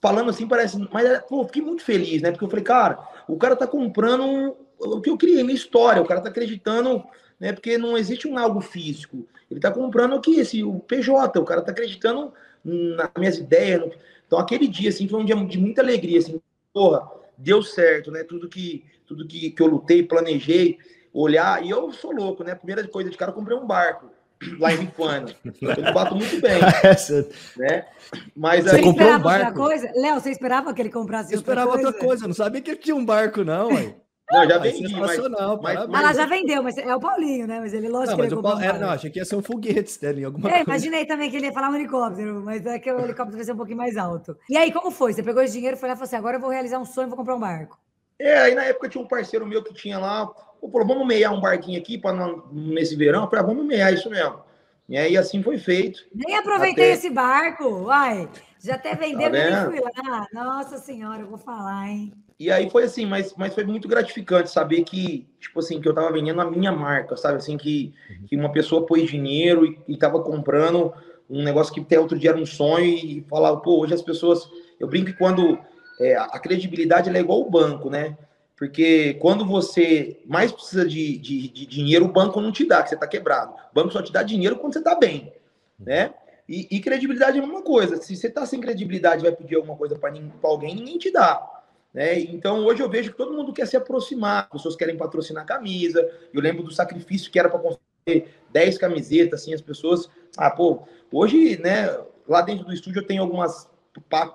[0.00, 0.78] falando assim, parece.
[0.92, 2.30] Mas, pô, fiquei muito feliz, né?
[2.30, 6.06] Porque eu falei, cara, o cara tá comprando o que eu criei, minha história, o
[6.06, 7.02] cara tá acreditando,
[7.40, 7.54] né?
[7.54, 9.26] Porque não existe um algo físico.
[9.50, 12.30] Ele tá comprando aqui, esse, o PJ, o cara tá acreditando
[12.62, 13.80] nas minhas ideias.
[13.80, 13.90] No...
[14.26, 16.40] Então, aquele dia, assim, foi um dia de muita alegria, assim,
[16.72, 18.24] porra, deu certo, né?
[18.24, 20.78] Tudo que, tudo que, que eu lutei, planejei,
[21.12, 22.54] olhar, e eu sou louco, né?
[22.54, 24.10] Primeira coisa de cara, eu comprei um barco
[24.58, 25.34] lá em Rifuana.
[25.60, 26.60] Eu bato muito bem.
[27.56, 27.86] né?
[28.34, 28.82] Mas você aí...
[28.82, 29.58] comprou um barco?
[29.58, 29.90] Coisa?
[29.94, 32.78] Léo, você esperava que ele comprasse eu outra esperava outra coisa, não sabia que ele
[32.78, 33.94] tinha um barco, não, ué.
[34.30, 37.60] Não, já vendi, mas, mas, mas, Ela já vendeu, mas é o Paulinho, né?
[37.60, 39.90] Mas ele, lógico não, que ele Paulo, é, Não, achei que ia ser um foguete,
[39.90, 40.64] Stanley, alguma é, coisa.
[40.70, 43.52] imaginei também que ele ia falar um helicóptero, mas é que o helicóptero vai ser
[43.52, 44.36] um pouquinho mais alto.
[44.48, 45.12] E aí, como foi?
[45.12, 46.86] Você pegou esse dinheiro e foi lá e falou assim, agora eu vou realizar um
[46.86, 47.78] sonho, vou comprar um barco.
[48.18, 50.26] É, aí na época tinha um parceiro meu que tinha lá,
[50.60, 53.24] falou, vamos meiar um barquinho aqui para nesse verão?
[53.24, 54.42] Eu falei, ah, vamos meiar isso mesmo.
[54.88, 56.00] E aí assim foi feito.
[56.14, 56.94] Nem aproveitei até...
[56.94, 58.28] esse barco, uai.
[58.58, 60.26] Já até vendeu, tá nem fui lá.
[60.32, 62.12] Nossa senhora, eu vou falar, hein?
[62.38, 65.94] E aí foi assim, mas, mas foi muito gratificante saber que, tipo assim, que eu
[65.94, 67.36] tava vendendo a minha marca, sabe?
[67.36, 68.26] Assim, que, uhum.
[68.26, 70.92] que uma pessoa pôs dinheiro e, e tava comprando
[71.30, 74.48] um negócio que até outro dia era um sonho e falava, pô, hoje as pessoas.
[74.78, 75.58] Eu brinco que quando
[76.00, 78.16] é, a credibilidade é igual o banco, né?
[78.56, 82.88] Porque quando você mais precisa de, de, de, dinheiro, o banco não te dá, que
[82.88, 83.52] você está quebrado.
[83.52, 85.32] O banco só te dá dinheiro quando você está bem,
[85.78, 86.14] né?
[86.48, 87.96] E, e, credibilidade é a mesma coisa.
[87.96, 91.53] Se você está sem credibilidade vai pedir alguma coisa para alguém, ninguém te dá.
[91.94, 92.18] Né?
[92.18, 96.10] Então, hoje eu vejo que todo mundo quer se aproximar, pessoas querem patrocinar camisa.
[96.32, 100.10] Eu lembro do sacrifício que era para construir 10 camisetas, assim, as pessoas.
[100.36, 101.96] Ah, pô, hoje, né,
[102.28, 103.70] lá dentro do estúdio eu tenho algumas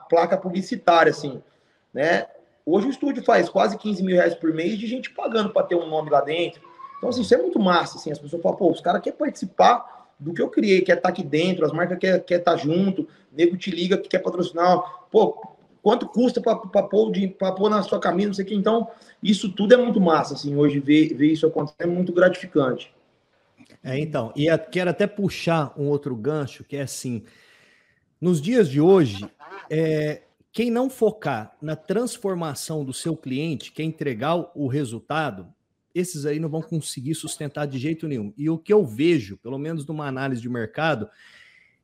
[0.10, 1.44] placas publicitárias, assim,
[1.94, 2.28] né?
[2.66, 5.76] Hoje o estúdio faz quase 15 mil reais por mês de gente pagando para ter
[5.76, 6.62] um nome lá dentro.
[6.98, 10.08] Então, assim, isso é muito massa, assim, as pessoas falam, pô, os caras querem participar
[10.18, 12.58] do que eu criei, quer estar tá aqui dentro, as marcas querem quer estar tá
[12.58, 15.08] junto, o nego te liga que quer patrocinar.
[15.10, 17.12] Pô, quanto custa para pôr,
[17.58, 18.56] pôr na sua camisa, não sei o que.
[18.56, 18.88] Então,
[19.22, 22.94] isso tudo é muito massa, assim, hoje ver, ver isso acontecer é muito gratificante.
[23.84, 27.24] É, então, e quero até puxar um outro gancho, que é assim,
[28.20, 29.26] nos dias de hoje,
[29.70, 35.48] é, quem não focar na transformação do seu cliente, quer entregar o resultado,
[35.94, 38.34] esses aí não vão conseguir sustentar de jeito nenhum.
[38.38, 41.10] E o que eu vejo, pelo menos numa análise de mercado,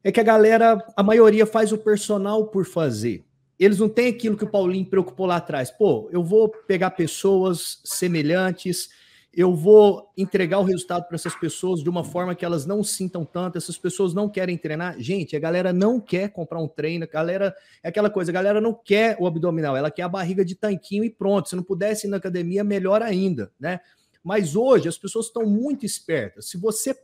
[0.04, 3.26] é que a galera, a maioria faz o personal por fazer.
[3.60, 5.72] Eles não têm aquilo que o Paulinho preocupou lá atrás.
[5.72, 8.90] Pô, eu vou pegar pessoas semelhantes,
[9.36, 13.26] eu vou entregar o resultado para essas pessoas de uma forma que elas não sintam
[13.26, 14.96] tanto, essas pessoas não querem treinar.
[14.98, 18.62] Gente, a galera não quer comprar um treino, a galera é aquela coisa, a galera
[18.62, 21.50] não quer o abdominal, ela quer a barriga de tanquinho e pronto.
[21.50, 23.82] Se não pudesse ir na academia, melhor ainda, né?
[24.24, 26.50] Mas hoje as pessoas estão muito espertas.
[26.50, 26.98] Se você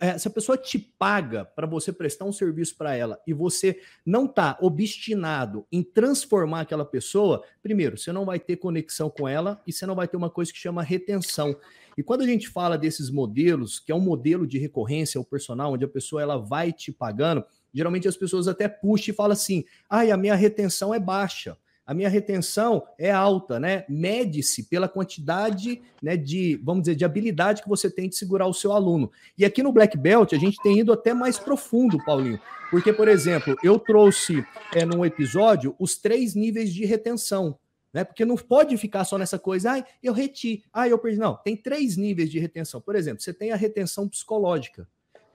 [0.00, 3.78] é, se a pessoa te paga para você prestar um serviço para ela e você
[4.04, 9.60] não está obstinado em transformar aquela pessoa, primeiro, você não vai ter conexão com ela
[9.66, 11.54] e você não vai ter uma coisa que chama retenção.
[11.98, 15.74] E quando a gente fala desses modelos, que é um modelo de recorrência o personal,
[15.74, 19.64] onde a pessoa ela vai te pagando, geralmente as pessoas até puxam e falam assim:
[19.88, 21.58] ai, a minha retenção é baixa
[21.90, 23.84] a minha retenção é alta, né?
[23.88, 28.54] Mede-se pela quantidade, né, de, vamos dizer, de habilidade que você tem de segurar o
[28.54, 29.10] seu aluno.
[29.36, 32.38] E aqui no Black Belt a gente tem ido até mais profundo, Paulinho,
[32.70, 37.58] porque, por exemplo, eu trouxe é, num episódio os três níveis de retenção.
[37.92, 38.04] Né?
[38.04, 41.18] Porque não pode ficar só nessa coisa, ah, eu reti, ah, eu perdi.
[41.18, 42.80] Não, tem três níveis de retenção.
[42.80, 44.86] Por exemplo, você tem a retenção psicológica.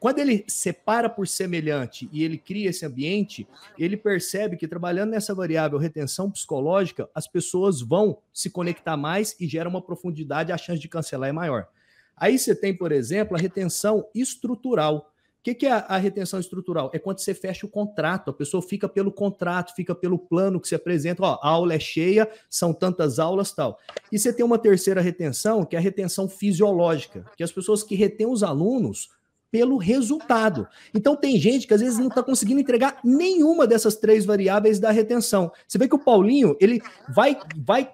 [0.06, 5.34] Quando ele separa por semelhante e ele cria esse ambiente, ele percebe que trabalhando nessa
[5.34, 10.80] variável retenção psicológica, as pessoas vão se conectar mais e gera uma profundidade, a chance
[10.80, 11.68] de cancelar é maior.
[12.16, 15.12] Aí você tem, por exemplo, a retenção estrutural.
[15.40, 16.92] O que, é a, retenção estrutural?
[16.94, 20.68] É quando você fecha o contrato, a pessoa fica pelo contrato, fica pelo plano que
[20.68, 23.80] se apresenta, ó, a aula é cheia, são tantas aulas tal.
[24.12, 27.96] E você tem uma terceira retenção, que é a retenção fisiológica, que as pessoas que
[27.96, 29.15] retêm os alunos
[29.56, 30.68] pelo resultado.
[30.94, 34.92] Então tem gente que às vezes não está conseguindo entregar nenhuma dessas três variáveis da
[34.92, 35.50] retenção.
[35.66, 37.90] Você vê que o Paulinho, ele vai vai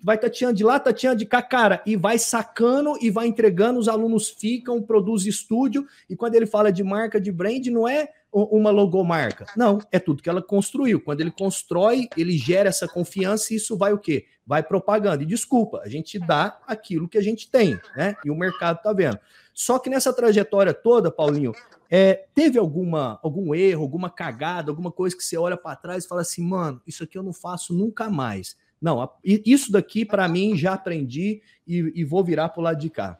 [0.00, 3.88] vai tateando de lá, tateando de cá, cara, e vai sacando e vai entregando, os
[3.88, 8.70] alunos ficam, produz estúdio, e quando ele fala de marca de brand, não é uma
[8.70, 9.46] logomarca.
[9.56, 11.00] Não, é tudo que ela construiu.
[11.00, 14.24] Quando ele constrói, ele gera essa confiança e isso vai o quê?
[14.46, 15.22] Vai propaganda.
[15.22, 18.14] E desculpa, a gente dá aquilo que a gente tem, né?
[18.24, 19.18] E o mercado tá vendo.
[19.52, 21.52] Só que nessa trajetória toda, Paulinho,
[21.90, 26.08] é, teve alguma algum erro, alguma cagada, alguma coisa que você olha para trás e
[26.08, 28.56] fala assim, mano, isso aqui eu não faço nunca mais.
[28.80, 33.16] Não, isso daqui para mim já aprendi e, e vou virar pro lado de cá.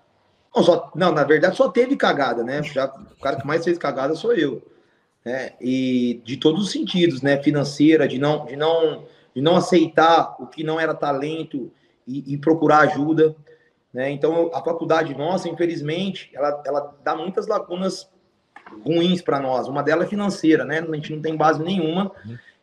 [0.54, 2.62] Não, só, não, na verdade só teve cagada, né?
[2.62, 4.60] Já, o cara que mais fez cagada sou eu.
[5.24, 5.52] Né?
[5.60, 7.40] E de todos os sentidos, né?
[7.42, 11.70] Financeira, de não, de não, de não aceitar o que não era talento
[12.06, 13.36] e, e procurar ajuda.
[13.92, 14.10] Né?
[14.10, 18.08] Então, a faculdade nossa, infelizmente, ela, ela dá muitas lacunas
[18.84, 19.68] ruins para nós.
[19.68, 20.78] Uma delas é financeira, né?
[20.78, 22.10] A gente não tem base nenhuma.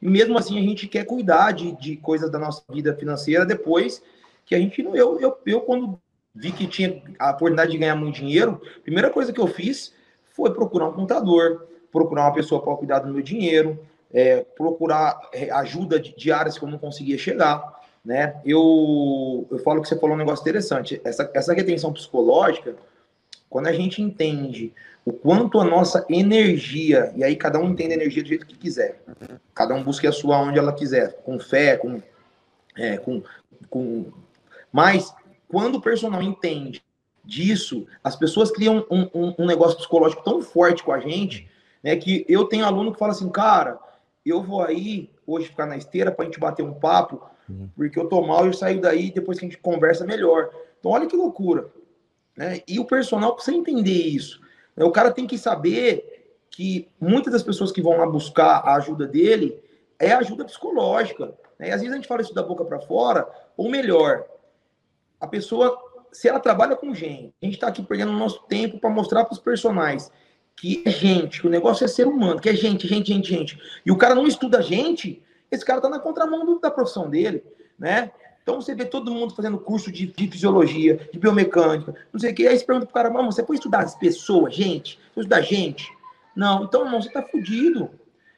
[0.02, 4.02] E mesmo assim, a gente quer cuidar de, de coisas da nossa vida financeira depois
[4.46, 4.96] que a gente não.
[4.96, 6.00] Eu, eu, eu, quando
[6.34, 9.94] vi que tinha a oportunidade de ganhar muito dinheiro, a primeira coisa que eu fiz
[10.32, 13.80] foi procurar um contador, procurar uma pessoa para cuidar do meu dinheiro,
[14.12, 17.79] é, procurar é, ajuda de, de áreas que eu não conseguia chegar
[18.10, 18.41] né?
[18.43, 21.00] Eu, eu falo que você falou um negócio interessante.
[21.04, 22.76] Essa, essa retenção psicológica,
[23.48, 24.74] quando a gente entende
[25.06, 28.58] o quanto a nossa energia, e aí cada um entende a energia do jeito que
[28.58, 29.00] quiser,
[29.54, 32.02] cada um busca a sua onde ela quiser, com fé, com.
[32.76, 33.22] É, com,
[33.69, 34.12] com...
[34.72, 35.13] Mas
[35.48, 36.84] quando o personal entende
[37.24, 41.48] disso, as pessoas criam um, um, um negócio psicológico tão forte com a gente,
[41.84, 41.95] né?
[41.95, 43.78] Que eu tenho aluno que fala assim, cara,
[44.26, 47.69] eu vou aí hoje ficar na esteira para a gente bater um papo Uhum.
[47.75, 50.49] Porque eu tô mal eu saio daí depois que a gente conversa melhor.
[50.79, 51.69] Então, olha que loucura.
[52.38, 52.62] Né?
[52.67, 54.41] E o personal precisa entender isso.
[54.75, 54.85] Né?
[54.85, 59.05] O cara tem que saber que muitas das pessoas que vão lá buscar a ajuda
[59.05, 59.62] dele
[59.97, 61.33] é ajuda psicológica.
[61.57, 61.69] Né?
[61.69, 64.25] E às vezes a gente fala isso da boca para fora, ou melhor,
[65.19, 65.77] a pessoa,
[66.12, 69.33] se ela trabalha com gente, a gente está aqui perdendo nosso tempo para mostrar para
[69.33, 70.12] os personagens
[70.55, 73.57] que é gente, que o negócio é ser humano, que é gente, gente, gente, gente.
[73.85, 77.43] E o cara não estuda gente, esse cara está na contramão da profissão dele,
[77.77, 78.12] né?
[78.41, 82.35] Então você vê todo mundo fazendo curso de, de fisiologia, de biomecânica, não sei o
[82.35, 82.47] que.
[82.47, 84.99] Aí você pergunta pro cara, mano, você foi estudar as pessoas, gente?
[85.13, 85.91] Você estudar gente?
[86.35, 87.89] Não, então não, você tá fudido.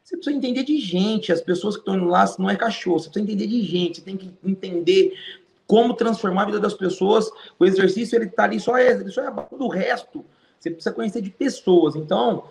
[0.04, 3.10] Você precisa entender de gente, as pessoas que estão indo lá não é cachorro, você
[3.10, 5.13] precisa entender de gente, você tem que entender
[5.65, 7.32] como transformar a vida das pessoas.
[7.58, 10.26] O exercício ele tá ali só é, ele só é do resto.
[10.60, 11.95] Você precisa conhecer de pessoas.
[11.95, 12.43] Então,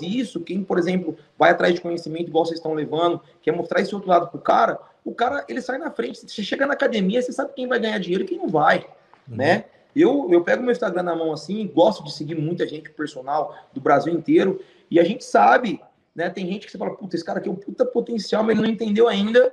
[0.00, 3.94] isso, quem, por exemplo, vai atrás de conhecimento, igual vocês estão levando, quer mostrar esse
[3.94, 6.20] outro lado pro cara, o cara, ele sai na frente.
[6.20, 8.86] Você chega na academia, você sabe quem vai ganhar dinheiro e quem não vai,
[9.28, 9.36] uhum.
[9.36, 9.66] né?
[9.94, 13.80] Eu, eu pego meu Instagram na mão assim, gosto de seguir muita gente personal do
[13.80, 15.80] Brasil inteiro, e a gente sabe,
[16.14, 16.28] né?
[16.30, 18.66] Tem gente que você fala, puta, esse cara aqui é um puta potencial, mas ele
[18.66, 19.52] não entendeu ainda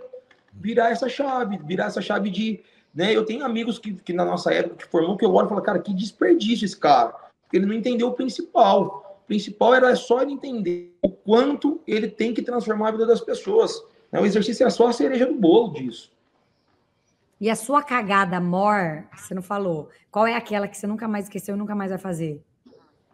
[0.53, 2.61] virar essa chave, virar essa chave de.
[2.93, 3.15] Né?
[3.15, 5.61] Eu tenho amigos que, que na nossa época que formou que eu olho e falo,
[5.61, 7.15] cara, que desperdício esse cara.
[7.53, 9.10] Ele não entendeu o principal.
[9.31, 13.81] Principal era só ele entender o quanto ele tem que transformar a vida das pessoas.
[14.11, 14.19] Né?
[14.19, 16.11] O exercício é só a cereja do bolo disso.
[17.39, 21.27] E a sua cagada mor, você não falou, qual é aquela que você nunca mais
[21.27, 22.41] esqueceu e nunca mais vai fazer?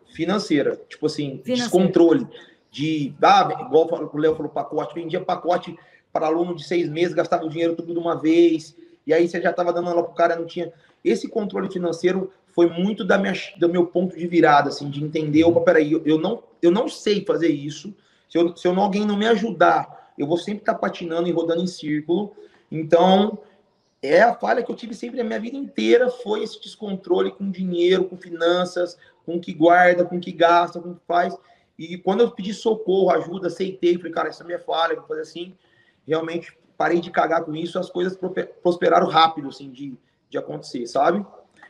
[0.08, 0.82] Financeira.
[0.89, 1.56] Tipo assim, Financeira.
[1.58, 2.27] descontrole.
[2.71, 5.77] De, ah, igual o Léo falou, pacote, vendia pacote
[6.12, 8.75] para aluno de seis meses, gastava o dinheiro tudo de uma vez,
[9.06, 10.73] e aí você já estava dando aula para o cara, não tinha.
[11.06, 15.43] Esse controle financeiro foi muito da minha, do meu ponto de virada, assim, de entender,
[15.43, 17.93] opa, peraí, eu, eu, não, eu não sei fazer isso,
[18.28, 21.32] se, eu, se eu, alguém não me ajudar, eu vou sempre estar tá patinando e
[21.32, 22.36] rodando em círculo,
[22.72, 23.38] então
[24.02, 27.52] é a falha que eu tive sempre a minha vida inteira, foi esse descontrole com
[27.52, 31.38] dinheiro, com finanças, com o que guarda, com o que gasta, com o que faz,
[31.78, 35.22] e quando eu pedi socorro, ajuda, aceitei, falei, cara, essa é minha falha, vou fazer
[35.22, 35.56] assim,
[36.08, 38.17] realmente parei de cagar com isso, as coisas
[38.63, 39.96] prosperaram rápido, assim, de,
[40.28, 41.24] de acontecer, sabe?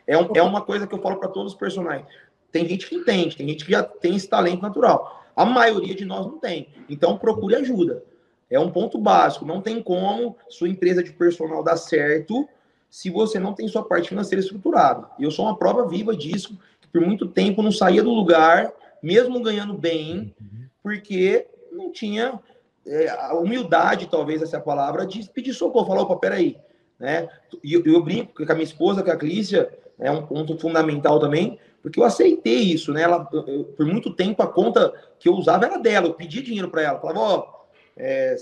[0.07, 2.07] É, um, é uma coisa que eu falo para todos os personagens.
[2.51, 5.23] Tem gente que entende, tem gente que já tem esse talento natural.
[5.35, 6.69] A maioria de nós não tem.
[6.89, 8.03] Então, procure ajuda.
[8.49, 9.45] É um ponto básico.
[9.45, 12.47] Não tem como sua empresa de personal dar certo
[12.89, 15.09] se você não tem sua parte financeira estruturada.
[15.19, 18.71] Eu sou uma prova viva disso, que por muito tempo não saía do lugar,
[19.03, 20.33] mesmo ganhando bem,
[20.81, 22.39] porque não tinha
[22.85, 26.57] é, a humildade, talvez essa é a palavra, de pedir socorro, falar, opa, peraí,
[26.97, 27.27] né?
[27.63, 31.19] E eu, eu, brinco com a minha esposa, é a Clícia, é um ponto fundamental
[31.19, 33.03] também, porque eu aceitei isso, né?
[33.03, 36.69] Ela, eu, por muito tempo, a conta que eu usava era dela, eu pedia dinheiro
[36.69, 37.57] para ela, falava, ó,
[37.95, 38.35] é,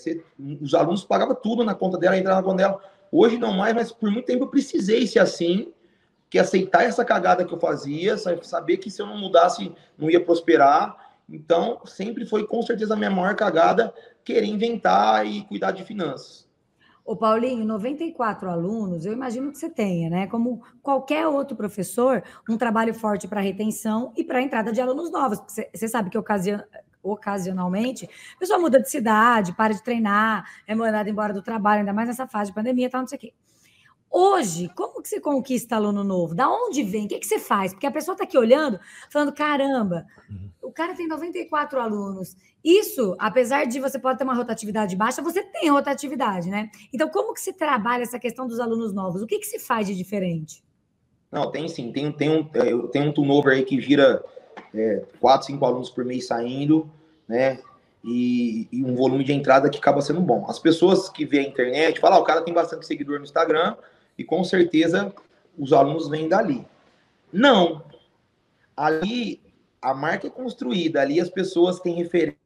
[0.61, 2.81] os alunos pagavam tudo na conta dela, entrava na conta dela.
[3.11, 5.71] Hoje não mais, mas por muito tempo eu precisei ser assim,
[6.29, 10.19] que aceitar essa cagada que eu fazia, saber que se eu não mudasse, não ia
[10.19, 11.15] prosperar.
[11.29, 16.44] Então, sempre foi com certeza a minha maior cagada querer inventar e cuidar de finanças.
[17.05, 20.25] Ô Paulinho, 94 alunos, eu imagino que você tenha, né?
[20.25, 25.11] Como qualquer outro professor, um trabalho forte para retenção e para a entrada de alunos
[25.11, 25.39] novos.
[25.47, 26.63] Você sabe que ocasião,
[27.03, 31.93] ocasionalmente, a pessoa muda de cidade, para de treinar, é mandada embora do trabalho, ainda
[31.93, 33.33] mais nessa fase de pandemia, tal, não sei o quê.
[34.09, 36.33] Hoje, como que você conquista aluno novo?
[36.33, 37.05] Da onde vem?
[37.05, 37.73] O que, que você faz?
[37.73, 38.79] Porque a pessoa está aqui olhando,
[39.11, 40.49] falando: caramba, uhum.
[40.61, 42.35] o cara tem 94 alunos.
[42.65, 46.71] Isso, apesar de você pode ter uma rotatividade baixa, você tem rotatividade, né?
[46.91, 49.21] Então, como que se trabalha essa questão dos alunos novos?
[49.21, 50.63] O que, que se faz de diferente?
[51.31, 51.91] Não, tem sim.
[51.91, 54.23] Tem, tem, um, é, tem um turnover aí que gira
[54.73, 56.89] é, 4, 5 alunos por mês saindo,
[57.27, 57.59] né?
[58.03, 60.47] E, e, um volume de entrada que acaba sendo bom.
[60.49, 63.75] As pessoas que vê a internet falam, ah, o cara tem bastante seguidor no Instagram,
[64.17, 65.13] e com certeza
[65.55, 66.65] os alunos vêm dali.
[67.31, 67.83] Não.
[68.75, 69.39] Ali
[69.79, 72.44] a marca é construída, ali as pessoas têm referência,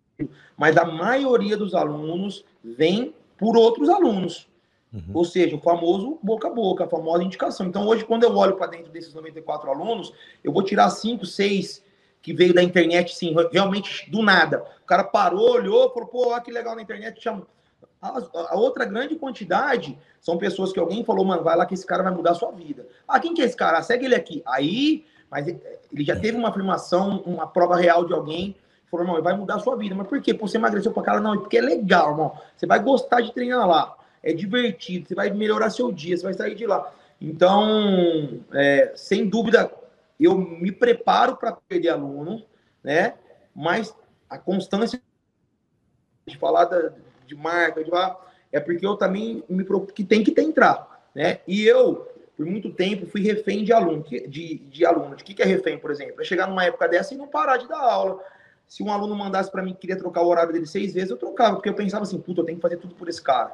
[0.58, 4.48] mas a maioria dos alunos vem por outros alunos.
[4.94, 5.04] Uhum.
[5.14, 7.68] Ou seja, o famoso boca a boca, a famosa indicação.
[7.68, 10.12] Então, hoje, quando eu olho para dentro desses 94 alunos,
[10.44, 11.84] eu vou tirar 5, 6
[12.22, 14.66] que veio da internet, sim, realmente do nada.
[14.84, 17.48] O cara parou, olhou, falou, pô, olha que legal na internet, chama.
[18.02, 21.86] A, a, outra grande quantidade são pessoas que alguém falou, mano, vai lá que esse
[21.86, 22.88] cara vai mudar a sua vida.
[23.08, 23.82] Ah, quem que é esse cara?
[23.82, 24.42] segue ele aqui.
[24.46, 28.56] Aí, mas ele já teve uma afirmação, uma prova real de alguém,
[28.90, 29.96] falou, irmão, vai mudar a sua vida.
[29.96, 30.34] Mas por quê?
[30.34, 31.20] Por você emagreceu pra cara?
[31.20, 32.38] Não, porque é legal, irmão.
[32.56, 33.96] Você vai gostar de treinar lá.
[34.22, 36.92] É divertido, você vai melhorar seu dia, você vai sair de lá.
[37.22, 39.72] Então, é, sem dúvida,
[40.20, 42.44] eu me preparo para perder aluno,
[42.84, 43.14] né?
[43.56, 43.96] Mas
[44.30, 45.02] a constância
[46.26, 46.92] de falar da,
[47.26, 48.20] de marca, de lá,
[48.52, 51.40] é porque eu também me preocupo que tem que ter entrar, né?
[51.48, 55.16] E eu, por muito tempo, fui refém de aluno, de, de aluno.
[55.16, 56.22] De que, que é refém, por exemplo?
[56.22, 58.20] É chegar numa época dessa e não parar de dar aula.
[58.70, 61.18] Se um aluno mandasse para mim que queria trocar o horário dele seis vezes, eu
[61.18, 63.52] trocava, porque eu pensava assim, puta, eu tenho que fazer tudo por esse cara.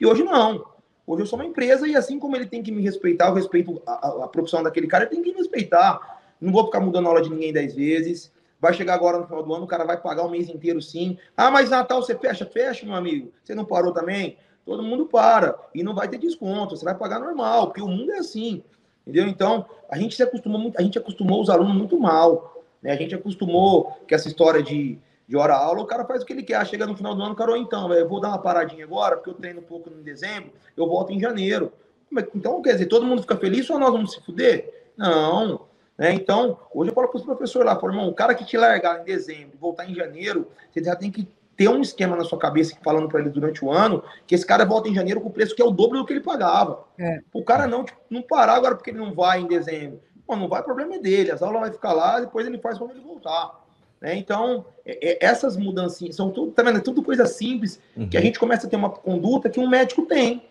[0.00, 0.64] E hoje não.
[1.04, 3.82] Hoje eu sou uma empresa e assim como ele tem que me respeitar, eu respeito
[3.84, 6.22] a, a, a profissão daquele cara, ele tem que me respeitar.
[6.40, 8.32] Não vou ficar mudando aula de ninguém dez vezes.
[8.60, 11.18] Vai chegar agora no final do ano, o cara vai pagar o mês inteiro sim.
[11.36, 12.46] Ah, mas Natal você fecha?
[12.46, 13.32] Fecha, meu amigo.
[13.42, 14.36] Você não parou também?
[14.64, 15.58] Todo mundo para.
[15.74, 16.76] E não vai ter desconto.
[16.76, 18.62] Você vai pagar normal, porque o mundo é assim.
[19.04, 19.26] Entendeu?
[19.26, 22.61] Então, a gente se acostumou muito, a gente acostumou os alunos muito mal.
[22.82, 22.92] Né?
[22.92, 26.32] A gente acostumou que essa história de, de hora aula, o cara faz o que
[26.32, 26.66] ele quer.
[26.66, 29.30] Chega no final do ano, o cara, então, eu vou dar uma paradinha agora, porque
[29.30, 31.72] eu treino um pouco em dezembro, eu volto em janeiro.
[32.16, 34.90] É então, quer dizer, todo mundo fica feliz ou nós vamos se fuder?
[34.96, 35.66] Não.
[35.96, 36.12] Né?
[36.12, 39.00] Então, hoje eu falo para os professores lá, falo, irmão, o cara que te largar
[39.00, 42.76] em dezembro, voltar em janeiro, você já tem que ter um esquema na sua cabeça
[42.82, 45.54] falando para ele durante o ano que esse cara volta em janeiro com o preço
[45.54, 46.84] que é o dobro do que ele pagava.
[46.98, 47.20] É.
[47.32, 50.00] O cara não, tipo, não parar agora porque ele não vai em dezembro.
[50.26, 51.30] Pô, não vai, o problema é dele.
[51.30, 53.60] As aulas vai ficar lá, depois ele faz quando ele voltar.
[54.00, 54.16] Né?
[54.16, 56.78] Então, é, é, essas mudanças são tudo, tá vendo?
[56.78, 58.08] É tudo coisa simples uhum.
[58.08, 60.42] que a gente começa a ter uma conduta que um médico tem.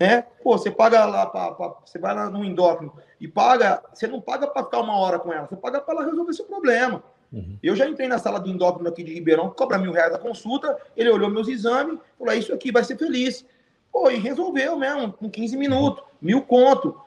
[0.00, 0.22] Né?
[0.42, 4.20] Pô, você paga lá, pra, pra, você vai lá no endócrino e paga, você não
[4.20, 7.02] paga para ficar uma hora com ela, você paga para ela resolver seu problema.
[7.32, 7.58] Uhum.
[7.62, 10.76] Eu já entrei na sala do endócrino aqui de Ribeirão, cobra mil reais a consulta,
[10.96, 13.44] ele olhou meus exames, falou, é isso aqui, vai ser feliz.
[13.92, 16.98] Pô, e resolveu mesmo, com 15 minutos, mil conto.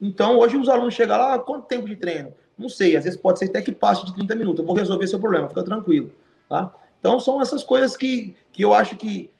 [0.00, 2.32] Então, hoje os alunos chegam lá, quanto tempo de treino?
[2.56, 5.06] Não sei, às vezes pode ser até que passe de 30 minutos, eu vou resolver
[5.06, 6.10] seu problema, fica tranquilo,
[6.48, 6.72] tá?
[6.98, 9.30] Então, são essas coisas que, que eu acho que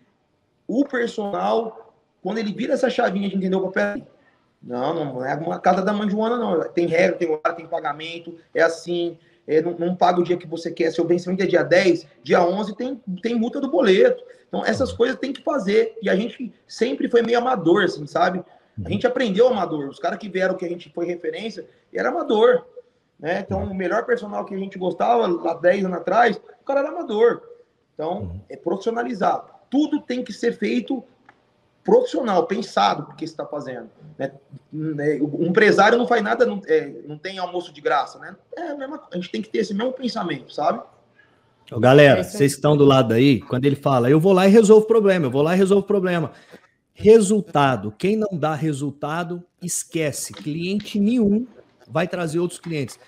[0.66, 4.06] o personal, quando ele vira essa chavinha de entender o papel,
[4.62, 6.60] não, não é uma casa da mãe Joana, não.
[6.70, 10.46] Tem regra, tem horário, tem pagamento, é assim, é, não, não, paga o dia que
[10.46, 14.22] você quer, seu vencimento é dia 10, dia 11 tem, tem multa do boleto.
[14.46, 15.96] Então, essas coisas tem que fazer.
[16.02, 18.42] E a gente sempre foi meio amador, assim, sabe?
[18.84, 19.88] A gente aprendeu amador.
[19.88, 22.64] Os caras que vieram que a gente foi referência, era amador.
[23.18, 23.40] Né?
[23.40, 26.88] Então, o melhor personal que a gente gostava, lá 10 anos atrás, o cara era
[26.90, 27.42] amador.
[27.94, 29.50] Então, é profissionalizado.
[29.68, 31.02] Tudo tem que ser feito
[31.88, 33.88] profissional, pensado porque está fazendo.
[34.18, 34.30] Né?
[35.20, 38.36] O empresário não faz nada, não, é, não tem almoço de graça, né?
[38.54, 40.82] É a, mesma, a gente tem que ter esse mesmo pensamento, sabe?
[41.72, 44.50] Ô, galera, é vocês estão do lado aí, quando ele fala, eu vou lá e
[44.50, 46.32] resolvo o problema, eu vou lá e resolvo o problema.
[47.00, 50.32] Resultado, quem não dá resultado, esquece.
[50.32, 51.46] Cliente nenhum
[51.88, 52.98] vai trazer outros clientes.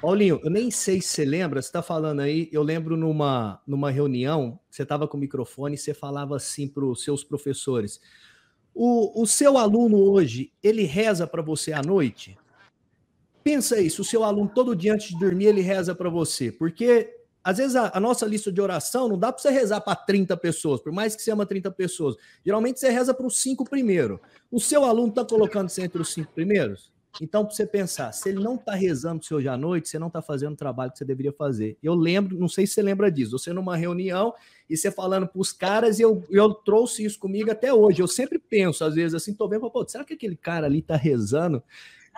[0.00, 3.90] Paulinho, eu nem sei se você lembra, você está falando aí, eu lembro numa, numa
[3.90, 8.00] reunião, você estava com o microfone e você falava assim para os seus professores,
[8.72, 12.38] o, o seu aluno hoje, ele reza para você à noite?
[13.42, 16.52] Pensa isso, o seu aluno todo dia antes de dormir, ele reza para você.
[16.52, 17.12] Porque
[17.44, 20.36] às vezes a, a, nossa lista de oração não dá para você rezar para 30
[20.36, 22.16] pessoas, por mais que você ama 30 pessoas.
[22.44, 24.20] Geralmente você reza para os cinco primeiros.
[24.50, 26.92] O seu aluno está colocando você entre os cinco primeiros?
[27.20, 30.22] Então, para você pensar, se ele não está rezando hoje à noite, você não está
[30.22, 31.76] fazendo o trabalho que você deveria fazer.
[31.82, 34.32] Eu lembro, não sei se você lembra disso, você numa reunião
[34.68, 38.00] e você falando para os caras, e eu, eu trouxe isso comigo até hoje.
[38.00, 40.96] Eu sempre penso, às vezes, assim, tô vendo, pô, será que aquele cara ali está
[40.96, 41.62] rezando?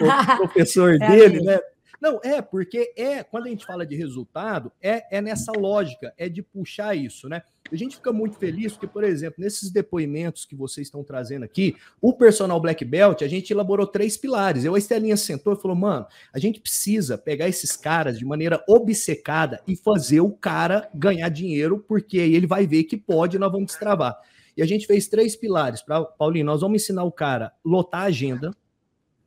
[0.01, 0.05] O
[0.47, 1.59] professor é dele, né?
[2.05, 6.29] Não, é, porque é, quando a gente fala de resultado, é, é nessa lógica, é
[6.29, 7.41] de puxar isso, né?
[7.73, 11.75] A gente fica muito feliz porque, por exemplo, nesses depoimentos que vocês estão trazendo aqui,
[12.03, 14.67] o personal Black Belt, a gente elaborou três pilares.
[14.67, 18.63] Eu, a Estelinha sentou e falou, mano, a gente precisa pegar esses caras de maneira
[18.69, 23.41] obcecada e fazer o cara ganhar dinheiro, porque aí ele vai ver que pode e
[23.41, 24.15] nós vamos destravar.
[24.55, 25.81] E a gente fez três pilares.
[25.81, 28.51] Pra, Paulinho, nós vamos ensinar o cara lotar a agenda,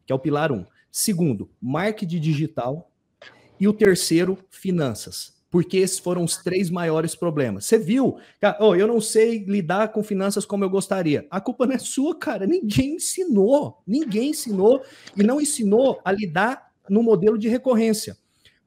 [0.05, 0.63] que é o pilar um.
[0.91, 2.91] Segundo, marketing digital.
[3.59, 5.35] E o terceiro, finanças.
[5.49, 7.65] Porque esses foram os três maiores problemas.
[7.65, 8.17] Você viu?
[8.59, 11.25] Oh, eu não sei lidar com finanças como eu gostaria.
[11.31, 12.45] A culpa não é sua, cara.
[12.45, 13.81] Ninguém ensinou.
[13.87, 14.83] Ninguém ensinou
[15.15, 18.17] e não ensinou a lidar no modelo de recorrência.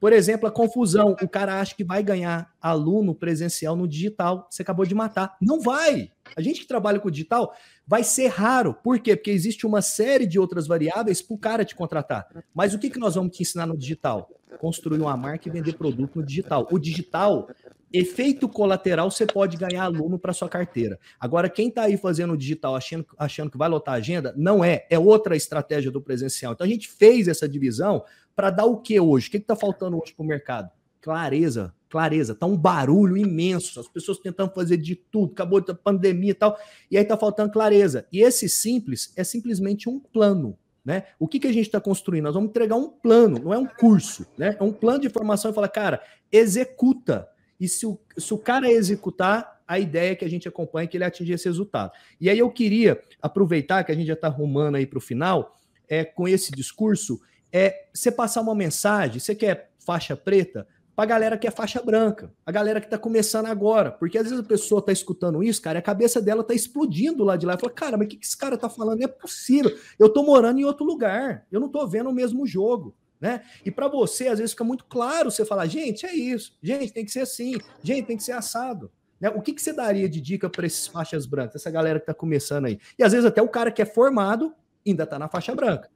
[0.01, 1.15] Por exemplo, a confusão.
[1.23, 4.49] O cara acha que vai ganhar aluno presencial no digital.
[4.51, 5.37] Você acabou de matar.
[5.41, 6.11] Não vai.
[6.37, 7.55] A gente que trabalha com digital
[7.87, 8.75] vai ser raro.
[8.75, 9.17] Por quê?
[9.17, 12.27] Porque existe uma série de outras variáveis para o cara te contratar.
[12.55, 14.31] Mas o que, que nós vamos te ensinar no digital?
[14.59, 16.69] Construir uma marca e vender produto no digital.
[16.71, 17.49] O digital,
[17.93, 20.99] efeito colateral, você pode ganhar aluno para sua carteira.
[21.19, 24.65] Agora, quem está aí fazendo o digital achando, achando que vai lotar a agenda, não
[24.65, 24.87] é.
[24.91, 26.53] É outra estratégia do presencial.
[26.53, 28.05] Então a gente fez essa divisão
[28.35, 29.29] para dar o que hoje?
[29.29, 30.71] O que está faltando hoje para o mercado?
[31.01, 32.35] Clareza, clareza.
[32.35, 36.59] Tá um barulho imenso, as pessoas tentando fazer de tudo, acabou a pandemia e tal,
[36.91, 38.07] e aí tá faltando clareza.
[38.13, 40.57] E esse simples é simplesmente um plano.
[40.83, 41.05] Né?
[41.19, 42.25] O que, que a gente está construindo?
[42.25, 44.57] Nós vamos entregar um plano, não é um curso, né?
[44.59, 47.29] É um plano de formação e falar, cara, executa.
[47.61, 50.97] E se o, se o cara executar, a ideia é que a gente acompanhe que
[50.97, 51.93] ele atinja esse resultado.
[52.19, 55.55] E aí eu queria aproveitar que a gente já está arrumando aí para o final,
[55.87, 57.21] é, com esse discurso,
[57.53, 60.67] é você passar uma mensagem, você quer faixa preta,
[61.01, 64.25] para a galera que é faixa branca, a galera que está começando agora, porque às
[64.25, 67.47] vezes a pessoa está escutando isso, cara, e a cabeça dela está explodindo lá de
[67.47, 68.99] lá, fala, cara, mas o que, que esse cara está falando?
[68.99, 72.47] Não é possível, eu estou morando em outro lugar, eu não estou vendo o mesmo
[72.47, 73.41] jogo, né?
[73.65, 77.03] E para você, às vezes fica muito claro você falar, gente, é isso, gente, tem
[77.03, 78.93] que ser assim, gente, tem que ser assado.
[79.19, 79.31] Né?
[79.31, 82.13] O que, que você daria de dica para esses faixas brancas, essa galera que está
[82.13, 82.79] começando aí?
[82.99, 84.55] E às vezes até o cara que é formado
[84.87, 85.89] ainda está na faixa branca.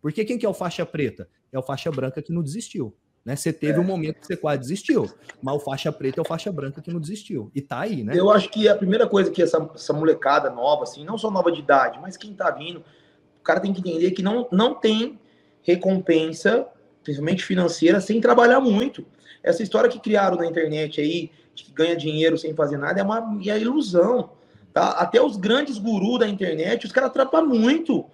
[0.00, 1.28] Porque quem que é o faixa preta?
[1.50, 2.96] É o faixa branca que não desistiu.
[3.24, 3.36] Né?
[3.36, 3.80] Você teve é.
[3.80, 5.10] um momento que você quase desistiu,
[5.40, 7.50] mas o faixa preta é o faixa branca que não desistiu.
[7.54, 8.14] E tá aí, né?
[8.16, 11.52] Eu acho que a primeira coisa que essa, essa molecada nova, assim, não só nova
[11.52, 12.78] de idade, mas quem tá vindo,
[13.40, 15.18] o cara tem que entender que não, não tem
[15.62, 16.68] recompensa
[17.02, 19.04] principalmente financeira, sem trabalhar muito.
[19.42, 23.02] Essa história que criaram na internet aí, de que ganha dinheiro sem fazer nada, é
[23.02, 24.30] uma é ilusão.
[24.72, 24.90] Tá?
[24.90, 28.06] Até os grandes gurus da internet, os caras atrapam muito.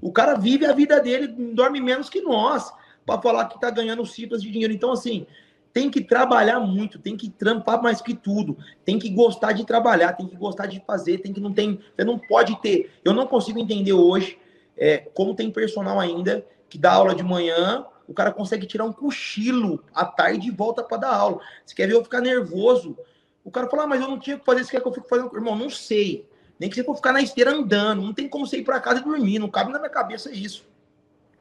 [0.00, 2.70] O cara vive a vida dele, dorme menos que nós,
[3.04, 4.72] para falar que tá ganhando cifras de dinheiro.
[4.72, 5.26] Então, assim,
[5.72, 10.12] tem que trabalhar muito, tem que trampar mais que tudo, tem que gostar de trabalhar,
[10.12, 12.92] tem que gostar de fazer, tem que não tem, você não pode ter.
[13.04, 14.38] Eu não consigo entender hoje
[14.76, 18.92] é, como tem personal ainda que dá aula de manhã, o cara consegue tirar um
[18.92, 21.40] cochilo à tarde e volta para dar aula.
[21.64, 22.96] Você quer ver eu ficar nervoso?
[23.44, 25.08] O cara fala, ah, mas eu não tinha que fazer isso, quer que eu fique
[25.08, 25.34] fazendo.
[25.34, 26.28] Irmão, não sei.
[26.58, 28.02] Nem que você for ficar na esteira andando.
[28.02, 29.38] Não tem como você ir para casa e dormir.
[29.38, 30.64] Não cabe na minha cabeça isso.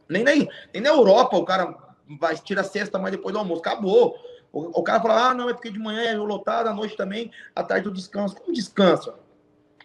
[0.10, 1.76] Nem na, nem na Europa o cara
[2.20, 3.62] vai tirar a cesta mais depois do almoço.
[3.62, 4.16] Acabou.
[4.52, 7.32] O, o cara fala, ah, não, é porque de manhã é lotado, à noite também,
[7.56, 8.36] à tarde eu descanso.
[8.36, 9.16] Como descansa?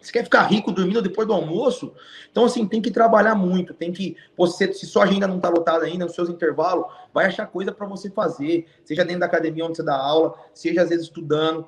[0.01, 1.93] Você quer ficar rico dormindo depois do almoço?
[2.31, 3.73] Então, assim, tem que trabalhar muito.
[3.73, 4.15] Tem que.
[4.37, 7.85] Você, se sua agenda não está lotada ainda, nos seus intervalos, vai achar coisa para
[7.85, 8.65] você fazer.
[8.85, 11.67] Seja dentro da academia onde você dá aula, seja às vezes estudando.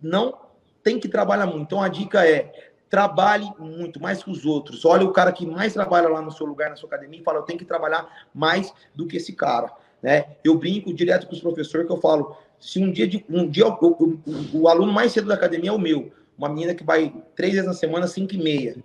[0.00, 0.38] Não
[0.82, 1.62] tem que trabalhar muito.
[1.62, 4.84] Então, a dica é: trabalhe muito, mais que os outros.
[4.84, 7.38] Olha o cara que mais trabalha lá no seu lugar, na sua academia, e fala:
[7.38, 9.72] eu tenho que trabalhar mais do que esse cara.
[10.02, 10.36] Né?
[10.42, 13.66] Eu brinco direto com os professores que eu falo: se um dia, de, um dia
[13.66, 17.66] o, aluno mais cedo da academia é o meu uma menina que vai três vezes
[17.66, 18.76] na semana, cinco e meia.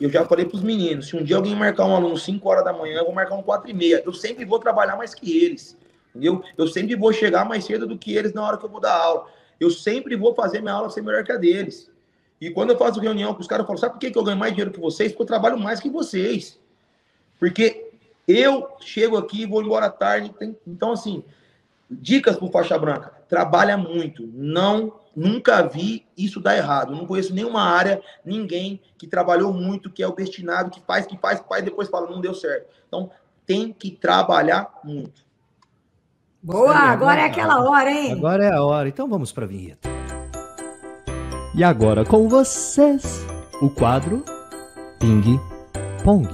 [0.00, 2.64] Eu já falei para os meninos, se um dia alguém marcar um aluno 5 horas
[2.64, 4.02] da manhã, eu vou marcar um 4 e meia.
[4.04, 5.78] Eu sempre vou trabalhar mais que eles,
[6.10, 6.42] entendeu?
[6.58, 8.92] Eu sempre vou chegar mais cedo do que eles na hora que eu vou dar
[8.92, 9.26] aula.
[9.60, 11.88] Eu sempre vou fazer minha aula ser melhor que a deles.
[12.46, 14.38] E quando eu faço reunião com os caras, eu falo, sabe por que eu ganho
[14.38, 15.12] mais dinheiro que vocês?
[15.12, 16.58] Porque eu trabalho mais que vocês.
[17.38, 17.92] Porque
[18.26, 20.34] eu chego aqui e vou embora tarde.
[20.66, 21.24] Então, assim,
[21.90, 23.12] dicas para faixa branca.
[23.28, 24.28] Trabalha muito.
[24.32, 26.94] Não Nunca vi isso dar errado.
[26.94, 31.40] Não conheço nenhuma área, ninguém que trabalhou muito, que é obstinado, que faz, que faz,
[31.40, 32.66] que faz, depois fala, não deu certo.
[32.88, 33.10] Então,
[33.46, 35.22] tem que trabalhar muito.
[36.42, 38.12] Boa, agora, agora é aquela hora, hein?
[38.12, 38.88] Agora é a hora.
[38.88, 39.93] Então vamos para a vinheta.
[41.56, 43.24] E agora com vocês,
[43.62, 44.24] o quadro
[44.98, 45.38] Ping
[46.02, 46.28] Pong.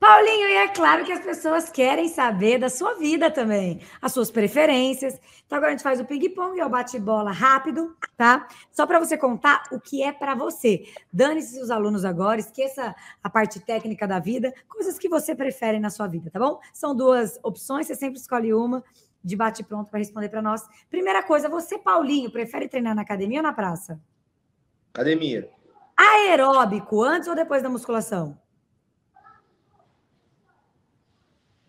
[0.00, 4.32] Paulinho, e é claro que as pessoas querem saber da sua vida também, as suas
[4.32, 5.20] preferências.
[5.46, 8.48] Então agora a gente faz o ping-pong, é o bate-bola rápido, tá?
[8.72, 10.88] Só para você contar o que é para você.
[11.12, 15.88] Dane-se os alunos agora, esqueça a parte técnica da vida, coisas que você prefere na
[15.88, 16.58] sua vida, tá bom?
[16.72, 18.82] São duas opções, você sempre escolhe uma
[19.26, 20.62] de bate-pronto para responder para nós.
[20.88, 24.00] Primeira coisa, você, Paulinho, prefere treinar na academia ou na praça?
[24.94, 25.50] Academia.
[25.96, 28.40] Aeróbico, antes ou depois da musculação?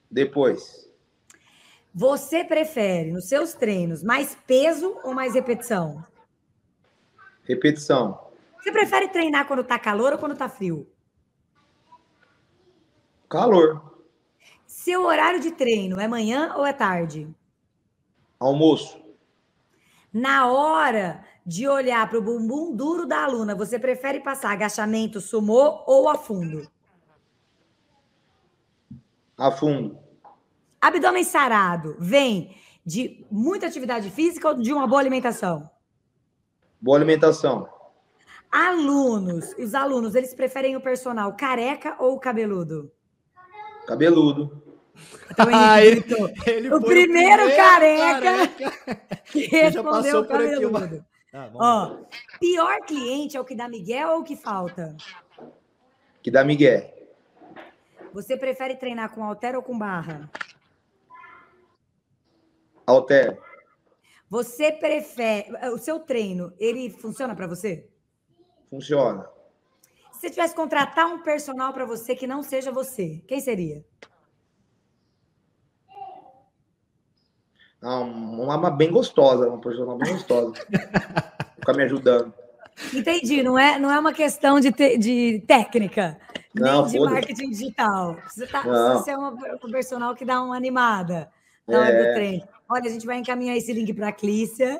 [0.09, 0.87] Depois.
[1.91, 6.05] Você prefere, nos seus treinos, mais peso ou mais repetição?
[7.43, 8.29] Repetição.
[8.59, 10.87] Você prefere treinar quando tá calor ou quando tá frio?
[13.27, 14.05] Calor.
[14.67, 17.27] Seu horário de treino é manhã ou é tarde?
[18.39, 18.99] Almoço.
[20.13, 25.83] Na hora de olhar para o bumbum duro da aluna, você prefere passar agachamento sumô
[25.85, 26.69] ou a fundo?
[29.37, 29.97] A fundo.
[30.81, 35.69] Abdômen sarado vem de muita atividade física ou de uma boa alimentação?
[36.79, 37.67] Boa alimentação.
[38.51, 42.91] Alunos, os alunos, eles preferem o personal careca ou cabeludo?
[43.85, 44.66] Cabeludo.
[45.31, 46.03] Então, ah, ele,
[46.45, 51.05] ele o, primeiro o primeiro careca, careca que respondeu cabeludo.
[51.33, 51.97] Ah, Ó,
[52.39, 54.95] pior cliente é o que dá Miguel ou o que falta?
[56.21, 56.93] Que dá Miguel.
[58.13, 60.29] Você prefere treinar com halter ou com barra?
[62.87, 63.37] Halter.
[64.29, 65.51] Você prefere.
[65.71, 67.87] O seu treino, ele funciona para você?
[68.69, 69.29] Funciona.
[70.13, 73.85] Se você tivesse que contratar um personal para você que não seja você, quem seria?
[77.81, 80.53] Não, uma bem gostosa, uma personal bem gostosa.
[81.59, 82.33] Ficar me ajudando.
[82.93, 86.17] Entendi, não é, não é uma questão de, te, de técnica.
[86.53, 88.17] Não, nem de marketing digital.
[88.27, 91.29] Você, tá, você é uma, uma personal que dá uma animada
[91.67, 92.07] na hora é.
[92.07, 92.47] do treino.
[92.69, 94.79] Olha, a gente vai encaminhar esse link para a Clícia.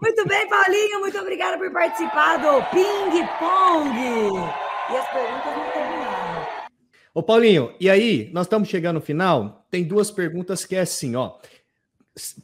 [0.00, 3.98] Muito bem, Paulinho, muito obrigada por participar do Ping Pong.
[4.90, 6.46] E as perguntas não terminaram.
[7.14, 9.66] Ô, Paulinho, e aí, nós estamos chegando no final.
[9.70, 11.34] Tem duas perguntas que é assim, ó.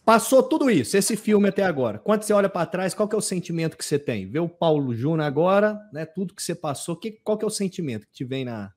[0.02, 1.98] Passou tudo isso, esse filme até agora.
[1.98, 4.26] Quando você olha para trás, qual que é o sentimento que você tem?
[4.26, 6.06] Vê o Paulo Júnior agora, né?
[6.06, 8.72] Tudo que você passou, que, qual que é o sentimento que te vem na.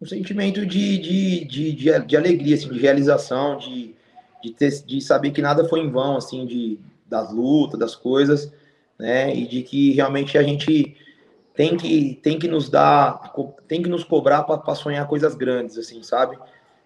[0.00, 3.94] Um sentimento de, de, de, de, de alegria, assim, de realização, de,
[4.42, 8.52] de, ter, de saber que nada foi em vão, assim, de, das lutas, das coisas,
[8.98, 9.34] né?
[9.34, 10.94] E de que realmente a gente
[11.54, 13.32] tem que, tem que nos dar,
[13.66, 16.38] tem que nos cobrar para sonhar coisas grandes, assim, sabe?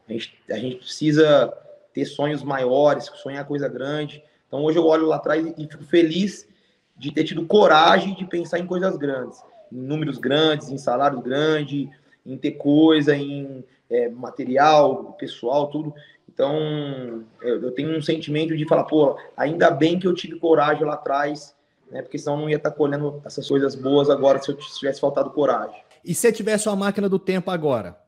[0.08, 1.52] A gente, a gente precisa
[1.96, 4.22] ter sonhos maiores, sonhar coisa grande.
[4.46, 6.46] Então hoje eu olho lá atrás e fico feliz
[6.94, 9.42] de ter tido coragem de pensar em coisas grandes,
[9.72, 11.88] em números grandes, em salários grandes,
[12.26, 15.94] em ter coisa, em é, material, pessoal, tudo.
[16.28, 20.84] Então, eu, eu, tenho um sentimento de falar, pô, ainda bem que eu tive coragem
[20.84, 21.56] lá atrás,
[21.90, 22.02] né?
[22.02, 25.30] Porque senão eu não ia estar colhendo essas coisas boas agora se eu tivesse faltado
[25.30, 25.80] coragem.
[26.04, 27.98] E se tivesse uma máquina do tempo agora?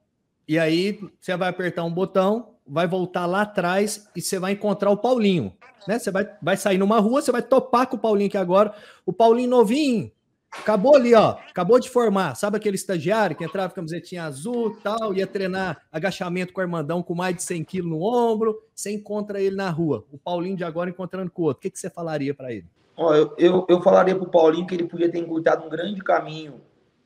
[0.47, 4.91] E aí você vai apertar um botão, vai voltar lá atrás e você vai encontrar
[4.91, 5.55] o Paulinho.
[5.87, 5.99] Né?
[5.99, 8.75] Você vai, vai sair numa rua, você vai topar com o Paulinho aqui agora.
[9.07, 10.11] O Paulinho novinho,
[10.51, 11.37] Acabou ali, ó.
[11.51, 12.35] Acabou de formar.
[12.35, 17.03] Sabe aquele estagiário que entrava com camisetinha azul tal, ia treinar agachamento com o Armandão
[17.03, 18.59] com mais de 100 quilos no ombro.
[18.75, 20.05] Você encontra ele na rua.
[20.11, 21.59] O Paulinho de agora encontrando com o outro.
[21.59, 22.67] O que, que você falaria para ele?
[22.97, 26.01] Ó, eu, eu, eu falaria para o Paulinho que ele podia ter encurtado um grande
[26.01, 26.61] caminho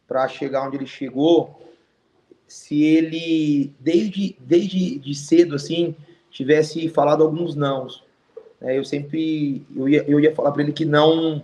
[0.07, 1.61] para chegar onde ele chegou
[2.53, 5.97] se ele, desde, desde de cedo, assim,
[6.31, 8.05] tivesse falado alguns nãos.
[8.61, 11.43] É, eu sempre eu ia, eu ia falar para ele que não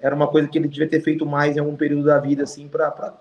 [0.00, 2.66] era uma coisa que ele devia ter feito mais em algum período da vida, assim,
[2.66, 3.14] para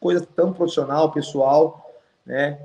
[0.00, 1.88] coisas tão profissional, pessoal,
[2.26, 2.58] né?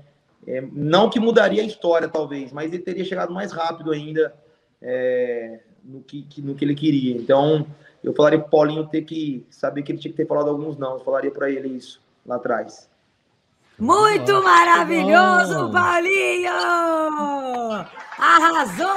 [0.48, 4.34] É, não que mudaria a história, talvez, mas ele teria chegado mais rápido ainda
[4.82, 7.16] é, no, que, que, no que ele queria.
[7.16, 7.68] Então,
[8.04, 10.94] eu falaria para Paulinho ter que saber que ele tinha que ter falado alguns não.
[10.94, 12.90] Eu falaria para ele isso lá atrás.
[13.80, 16.52] Muito Nossa, maravilhoso, Paulinho!
[18.18, 18.88] Arrasou!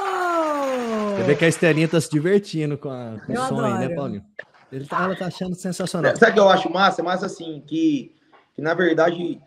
[1.17, 3.95] Você vê que a Estelinha está se divertindo com, a, com o som aí, né,
[3.95, 4.25] Paulinho?
[4.73, 6.17] Ele tá, ela tá achando sensacional.
[6.17, 7.03] Sabe o que eu acho massa?
[7.03, 8.15] Massa assim, que,
[8.55, 9.41] que na verdade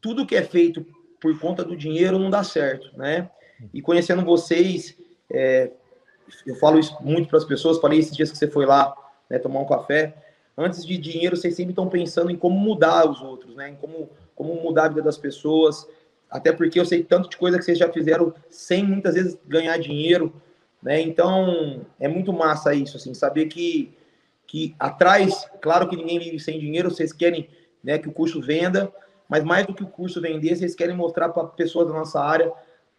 [0.00, 0.86] tudo que é feito
[1.20, 3.30] por conta do dinheiro não dá certo, né?
[3.72, 4.96] E conhecendo vocês,
[5.30, 5.72] é,
[6.46, 8.94] eu falo isso muito para as pessoas, falei esses dias que você foi lá
[9.28, 10.14] né, tomar um café.
[10.56, 13.70] Antes de dinheiro, vocês sempre estão pensando em como mudar os outros, né?
[13.70, 15.86] Em como, como mudar a vida das pessoas.
[16.30, 19.78] Até porque eu sei tanto de coisa que vocês já fizeram sem muitas vezes ganhar
[19.78, 20.32] dinheiro,
[20.82, 21.00] né?
[21.00, 23.96] Então é muito massa isso, assim, saber que
[24.46, 27.48] que atrás, claro que ninguém vive sem dinheiro, vocês querem
[27.82, 28.92] né, que o curso venda,
[29.28, 32.52] mas mais do que o curso vender, vocês querem mostrar para pessoas da nossa área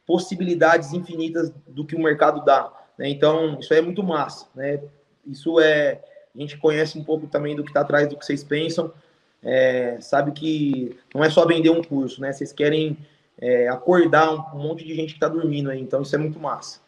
[0.05, 2.71] possibilidades infinitas do que o mercado dá.
[2.97, 3.09] Né?
[3.09, 4.47] Então, isso é muito massa.
[4.55, 4.81] Né?
[5.25, 6.01] Isso é.
[6.35, 8.93] A gente conhece um pouco também do que está atrás do que vocês pensam.
[9.45, 12.33] É, sabe que não é só vender um curso, né?
[12.33, 12.97] Vocês querem
[13.37, 15.79] é, acordar um, monte de gente que está dormindo aí.
[15.79, 16.79] Então, isso é muito massa.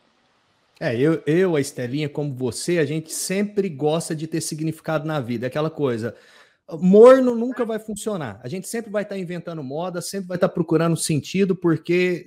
[0.80, 5.20] É, eu, eu, a Estelinha, como você, a gente sempre gosta de ter significado na
[5.20, 5.46] vida.
[5.46, 6.16] É aquela coisa,
[6.80, 8.40] morno nunca vai funcionar.
[8.44, 12.26] A gente sempre vai estar tá inventando moda, sempre vai estar tá procurando sentido, porque,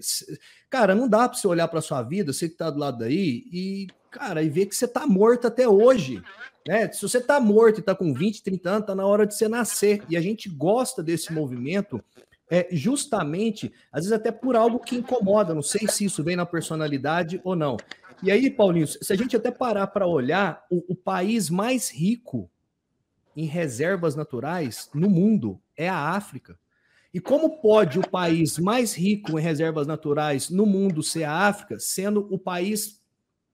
[0.70, 3.45] cara, não dá para você olhar para sua vida, você que está do lado daí,
[3.53, 6.22] e, cara, e ver que você está morto até hoje.
[6.66, 6.90] Né?
[6.92, 9.48] Se você está morto e está com 20, 30 anos, está na hora de você
[9.48, 10.02] nascer.
[10.08, 12.02] E a gente gosta desse movimento
[12.50, 16.44] é justamente, às vezes até por algo que incomoda, não sei se isso vem na
[16.44, 17.76] personalidade ou não.
[18.22, 22.50] E aí, Paulinho, se a gente até parar para olhar, o, o, país mais rico
[23.36, 26.58] em reservas naturais no mundo é a África.
[27.14, 31.78] E como pode o país mais rico em reservas naturais no mundo ser a África,
[31.78, 33.00] sendo o país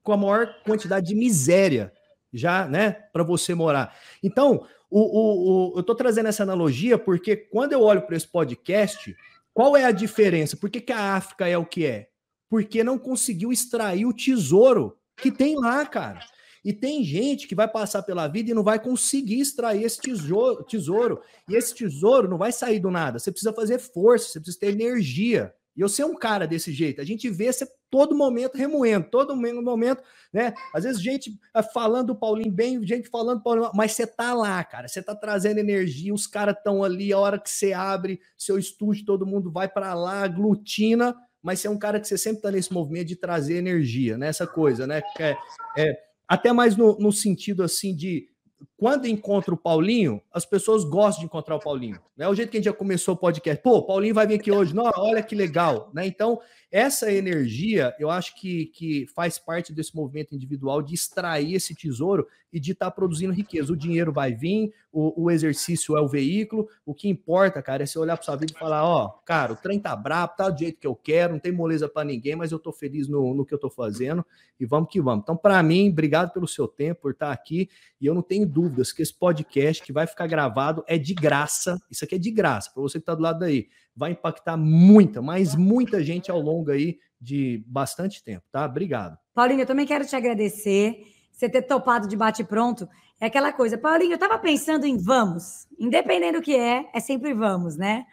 [0.03, 1.93] com a maior quantidade de miséria
[2.37, 3.95] já, né, para você morar?
[4.23, 8.27] Então, o, o, o eu estou trazendo essa analogia porque quando eu olho para esse
[8.27, 9.15] podcast,
[9.53, 10.55] qual é a diferença?
[10.55, 12.07] Por que, que a África é o que é?
[12.49, 16.19] porque não conseguiu extrair o tesouro que tem lá, cara.
[16.63, 20.63] E tem gente que vai passar pela vida e não vai conseguir extrair esse tesouro,
[20.63, 21.21] tesouro.
[21.47, 23.19] E esse tesouro não vai sair do nada.
[23.19, 25.53] Você precisa fazer força, você precisa ter energia.
[25.77, 26.99] E eu ser um cara desse jeito.
[26.99, 30.01] A gente vê você todo momento remoendo, todo momento,
[30.33, 30.53] né?
[30.73, 34.33] Às vezes gente ah, falando do Paulinho bem, gente falando do Paulinho, mas você tá
[34.33, 34.87] lá, cara.
[34.87, 39.05] Você tá trazendo energia, os caras estão ali, a hora que você abre seu estúdio,
[39.05, 41.15] todo mundo vai para lá, aglutina
[41.47, 44.27] mas você é um cara que você sempre está nesse movimento de trazer energia, né?
[44.27, 45.01] Essa coisa, né?
[45.17, 45.37] É,
[45.77, 45.97] é
[46.27, 48.27] até mais no, no, sentido assim de
[48.77, 51.99] quando encontra o Paulinho, as pessoas gostam de encontrar o Paulinho.
[52.15, 52.27] Né?
[52.27, 54.51] O jeito que a gente já começou o podcast, pô, o Paulinho vai vir aqui
[54.51, 56.05] hoje, não, olha que legal, né?
[56.05, 56.39] Então,
[56.71, 62.27] essa energia, eu acho que, que faz parte desse movimento individual de extrair esse tesouro
[62.51, 63.71] e de estar tá produzindo riqueza.
[63.71, 67.85] O dinheiro vai vir, o, o, exercício é o veículo, o que importa, cara, é
[67.85, 70.59] você olhar para sua vida e falar, ó, cara, o trem tá brabo, tá do
[70.59, 73.45] jeito que eu quero, não tem moleza para ninguém, mas eu tô feliz no, no
[73.45, 74.25] que eu tô fazendo
[74.59, 75.23] e vamos que vamos.
[75.23, 77.69] Então, para mim, obrigado pelo seu tempo, por estar aqui,
[78.01, 81.81] e eu não tenho dúvidas que esse podcast que vai ficar gravado é de graça,
[81.89, 85.21] isso aqui é de graça, para você que tá do lado daí vai impactar muita,
[85.21, 88.65] mas muita gente ao longo aí de bastante tempo, tá?
[88.65, 89.17] Obrigado.
[89.33, 91.01] Paulinho, eu também quero te agradecer.
[91.31, 92.87] você ter topado de bate-pronto.
[93.19, 97.33] É aquela coisa, Paulinho, eu estava pensando em vamos, independente do que é, é sempre
[97.33, 98.05] vamos, né?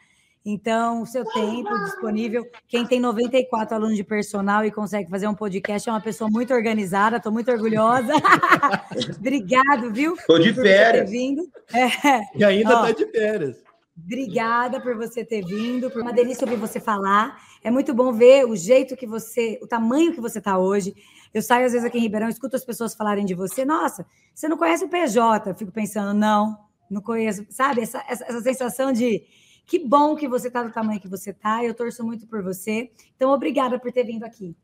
[0.47, 2.47] Então, o seu tempo disponível.
[2.69, 6.53] Quem tem 94 alunos de personal e consegue fazer um podcast é uma pessoa muito
[6.53, 8.13] organizada, estou muito orgulhosa.
[9.19, 10.15] Obrigado, viu?
[10.15, 11.11] Estou de férias.
[11.11, 11.51] Vindo.
[11.73, 12.39] É.
[12.39, 13.64] E ainda está de férias.
[13.97, 17.41] Obrigada por você ter vindo, por uma delícia ouvir você falar.
[17.63, 20.95] É muito bom ver o jeito que você, o tamanho que você está hoje.
[21.33, 23.65] Eu saio às vezes aqui em Ribeirão, escuto as pessoas falarem de você.
[23.65, 25.49] Nossa, você não conhece o PJ?
[25.49, 26.59] Eu fico pensando, não,
[26.91, 27.47] não conheço.
[27.51, 29.25] Sabe, essa, essa, essa sensação de
[29.65, 31.65] que bom que você está do tamanho que você está.
[31.65, 32.91] Eu torço muito por você.
[33.17, 34.57] Então, obrigada por ter vindo aqui.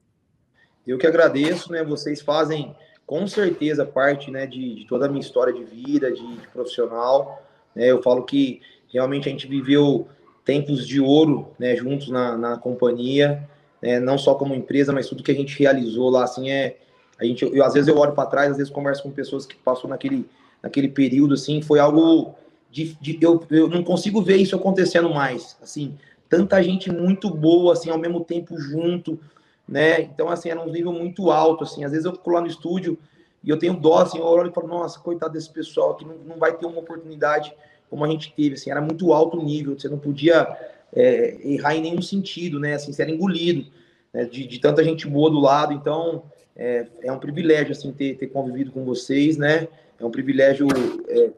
[0.87, 1.85] Eu que agradeço, né?
[1.85, 2.75] Vocês fazem
[3.07, 7.43] com certeza parte, né, de, de toda a minha história de vida, de, de profissional.
[7.75, 7.87] Né?
[7.87, 8.61] Eu falo que
[8.93, 10.09] realmente a gente viveu
[10.45, 13.49] tempos de ouro, né, juntos na, na companhia,
[13.81, 14.01] né?
[14.01, 16.77] não só como empresa, mas tudo que a gente realizou lá, assim, é
[17.21, 19.55] a gente, eu, às vezes eu olho para trás, às vezes converso com pessoas que
[19.55, 20.27] passou naquele,
[20.63, 22.35] naquele período, assim, foi algo
[22.71, 25.57] de, de, eu, eu não consigo ver isso acontecendo mais.
[25.63, 29.21] Assim, tanta gente muito boa, assim, ao mesmo tempo junto,
[29.69, 30.01] né?
[30.01, 31.85] Então, assim, era um nível muito alto, assim.
[31.85, 32.99] Às vezes eu fico lá no estúdio
[33.45, 36.15] e eu tenho dó, assim, eu olho e falo, nossa, coitado desse pessoal que não,
[36.27, 37.53] não vai ter uma oportunidade
[37.91, 40.47] como a gente teve, assim, era muito alto o nível, você não podia
[40.95, 42.75] é, errar em nenhum sentido, né?
[42.75, 43.67] Assim, você era engolido
[44.15, 44.25] né?
[44.25, 46.23] de, de tanta gente boa do lado, então
[46.57, 49.69] é, é um privilégio, assim, ter, ter convivido com vocês, né?
[49.99, 50.69] É um privilégio
[51.09, 51.31] é,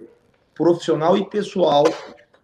[0.55, 1.85] profissional e pessoal,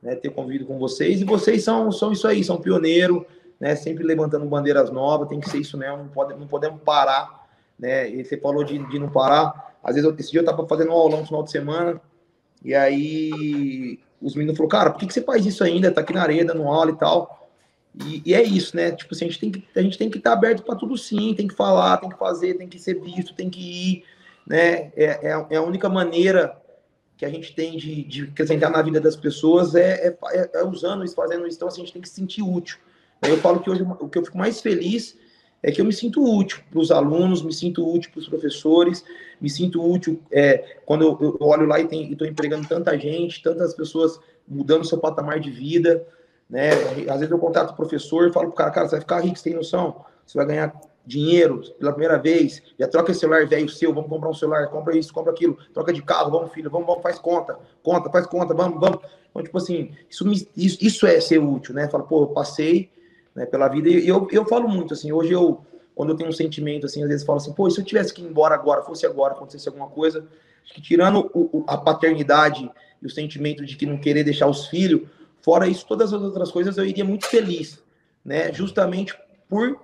[0.02, 1.20] né, ter convido com vocês.
[1.20, 3.26] E vocês são, são isso aí, são pioneiro,
[3.60, 7.46] né, sempre levantando bandeiras novas, tem que ser isso mesmo, não, pode, não podemos parar.
[7.78, 8.08] Né?
[8.10, 9.76] E você falou de, de não parar.
[9.82, 12.00] Às vezes, esse dia eu estava fazendo um aulão no final de semana,
[12.64, 15.92] e aí os meninos falaram, cara, por que, que você faz isso ainda?
[15.92, 17.50] Tá aqui na areia dando aula e tal.
[18.04, 18.92] E, e, é isso, né?
[18.92, 20.96] Tipo assim, a gente tem que a gente tem que estar tá aberto para tudo
[20.96, 24.04] sim, tem que falar, tem que fazer, tem que ser visto, tem que ir,
[24.46, 24.92] né?
[24.96, 26.56] É, é, é a única maneira
[27.16, 30.64] que a gente tem de, de acrescentar na vida das pessoas é, é, é, é
[30.64, 31.56] usando isso, fazendo isso.
[31.56, 32.78] Então, assim, a gente tem que se sentir útil.
[33.22, 35.16] Eu falo que hoje o que eu fico mais feliz
[35.62, 39.04] é que eu me sinto útil para os alunos, me sinto útil para os professores,
[39.40, 43.74] me sinto útil é, quando eu, eu, olho lá e estou empregando tanta gente, tantas
[43.74, 46.06] pessoas mudando seu patamar de vida.
[46.48, 46.70] Né?
[47.08, 49.20] Às vezes eu contato o professor e falo para o cara, cara, você vai ficar
[49.20, 50.04] rico, você tem noção?
[50.24, 54.28] Você vai ganhar dinheiro pela primeira vez, já troca esse celular velho seu, vamos comprar
[54.28, 57.58] um celular, compra isso, compra aquilo, troca de carro, vamos, filho, vamos, vamos, faz conta,
[57.82, 59.00] conta, faz conta, vamos, vamos.
[59.30, 61.88] Então, tipo assim, isso, isso, isso é ser útil, né?
[61.88, 62.90] Fala, pô, eu passei
[63.38, 65.64] né, pela vida e eu, eu falo muito, assim, hoje eu,
[65.94, 68.20] quando eu tenho um sentimento, assim, às vezes falo assim, pô, se eu tivesse que
[68.20, 70.26] ir embora agora, fosse agora, acontecesse alguma coisa,
[70.64, 72.68] acho que tirando o, a paternidade
[73.00, 75.02] e o sentimento de que não querer deixar os filhos,
[75.40, 77.80] fora isso, todas as outras coisas, eu iria muito feliz,
[78.24, 78.52] né?
[78.52, 79.16] Justamente
[79.48, 79.80] por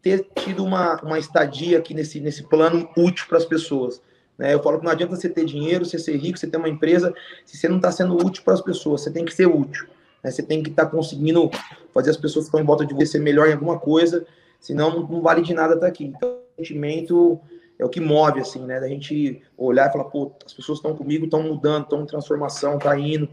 [0.00, 4.00] ter tido uma, uma estadia aqui nesse, nesse plano útil para as pessoas.
[4.36, 4.52] Né?
[4.52, 7.14] Eu falo que não adianta você ter dinheiro, você ser rico, você ter uma empresa,
[7.44, 9.86] se você não está sendo útil para as pessoas, você tem que ser útil.
[10.24, 10.30] Né?
[10.30, 11.50] Você tem que estar tá conseguindo
[11.92, 14.26] fazer as pessoas que estão em volta de você melhor em alguma coisa,
[14.58, 16.06] senão não, vale de nada estar tá aqui.
[16.06, 17.38] Então, o sentimento
[17.78, 18.80] é o que move, assim, né?
[18.80, 22.78] Da gente olhar e falar, pô, as pessoas estão comigo, estão mudando, estão em transformação,
[22.78, 23.28] tá indo,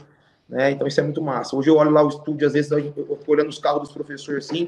[0.49, 0.71] né?
[0.71, 1.55] Então isso é muito massa.
[1.55, 4.67] Hoje eu olho lá o estúdio, às vezes eu olhando os carros dos professores assim,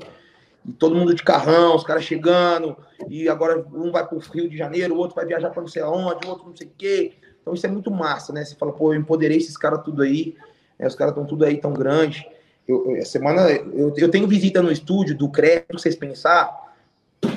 [0.65, 2.77] e todo mundo de carrão, os caras chegando,
[3.09, 5.67] e agora um vai para o Rio de Janeiro, o outro vai viajar para não
[5.67, 7.13] sei aonde, o outro não sei o quê.
[7.41, 8.45] Então isso é muito massa, né?
[8.45, 10.37] Você fala, pô, eu empoderei esses caras tudo aí,
[10.77, 10.87] né?
[10.87, 12.27] os caras estão tudo aí tão grande.
[12.67, 16.75] Eu, eu, semana eu, eu tenho visita no estúdio do crédito, vocês pensar,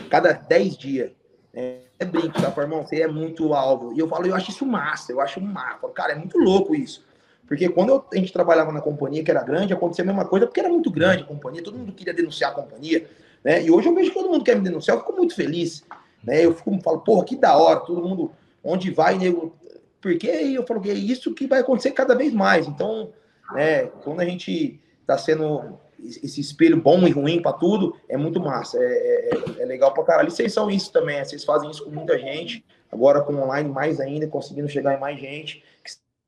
[0.08, 1.10] cada 10 dias.
[1.52, 1.80] Né?
[1.98, 2.86] É brinco, tá, irmão?
[2.86, 3.92] Você é muito alvo.
[3.94, 5.88] E eu falo, eu acho isso massa, eu acho massa.
[5.88, 7.04] Cara, é muito louco isso.
[7.46, 10.46] Porque quando eu, a gente trabalhava na companhia, que era grande, acontecia a mesma coisa,
[10.46, 13.08] porque era muito grande a companhia, todo mundo queria denunciar a companhia.
[13.42, 13.62] Né?
[13.62, 15.84] E hoje eu vejo que todo mundo quer me denunciar, eu fico muito feliz.
[16.22, 16.44] Né?
[16.44, 18.32] Eu fico, falo, porra, que da hora, todo mundo,
[18.62, 19.54] onde vai, nego.
[20.00, 22.66] Porque eu falo que é isso que vai acontecer cada vez mais.
[22.66, 23.12] Então,
[23.52, 28.38] né, quando a gente está sendo esse espelho bom e ruim para tudo, é muito
[28.38, 28.78] massa.
[28.78, 30.28] É, é, é, legal para caralho.
[30.28, 33.98] E vocês são isso também, vocês fazem isso com muita gente, agora com online mais
[33.98, 35.62] ainda, conseguindo chegar em mais gente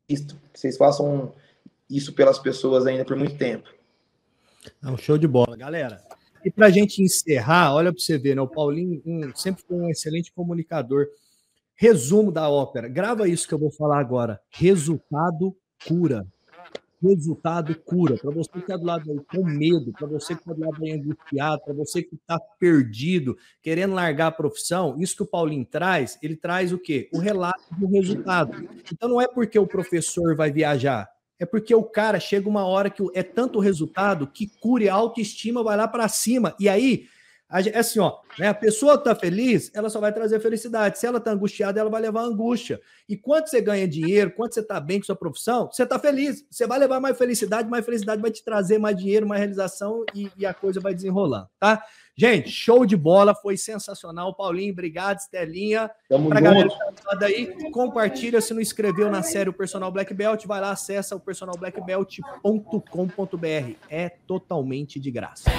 [0.08, 1.34] que vocês façam
[1.88, 3.68] isso pelas pessoas ainda por muito tempo.
[4.82, 6.02] É um show de bola, galera.
[6.44, 8.40] E para a gente encerrar, olha para você ver, né?
[8.40, 11.06] O Paulinho um, sempre foi um excelente comunicador.
[11.74, 12.88] Resumo da ópera.
[12.88, 14.40] Grava isso que eu vou falar agora.
[14.50, 15.54] Resultado
[15.86, 16.26] cura.
[17.00, 18.16] Resultado cura.
[18.16, 20.82] Para você que está do lado aí com medo, para você que está do lado
[20.82, 25.64] aí angustiado, para você que está perdido, querendo largar a profissão, isso que o Paulinho
[25.64, 27.08] traz, ele traz o quê?
[27.12, 28.68] O relato do resultado.
[28.92, 32.90] Então não é porque o professor vai viajar, é porque o cara chega uma hora
[32.90, 36.54] que é tanto resultado que cura a autoestima vai lá para cima.
[36.58, 37.06] E aí
[37.50, 38.48] É assim, ó, né?
[38.48, 40.98] A pessoa tá feliz, ela só vai trazer felicidade.
[40.98, 42.78] Se ela tá angustiada, ela vai levar angústia.
[43.08, 46.44] E quanto você ganha dinheiro, quanto você tá bem com sua profissão, você tá feliz.
[46.50, 50.30] Você vai levar mais felicidade, mais felicidade vai te trazer mais dinheiro, mais realização e,
[50.36, 51.82] e a coisa vai desenrolando, tá?
[52.14, 54.34] Gente, show de bola, foi sensacional.
[54.34, 55.90] Paulinho, obrigado, Estelinha.
[56.08, 56.50] Tamo pra junto.
[56.50, 58.40] galera que tá aí, compartilha.
[58.40, 63.76] Se não inscreveu na série o Personal Black Belt, vai lá, acessa o personalblackbelt.com.br.
[63.88, 65.50] É totalmente de graça.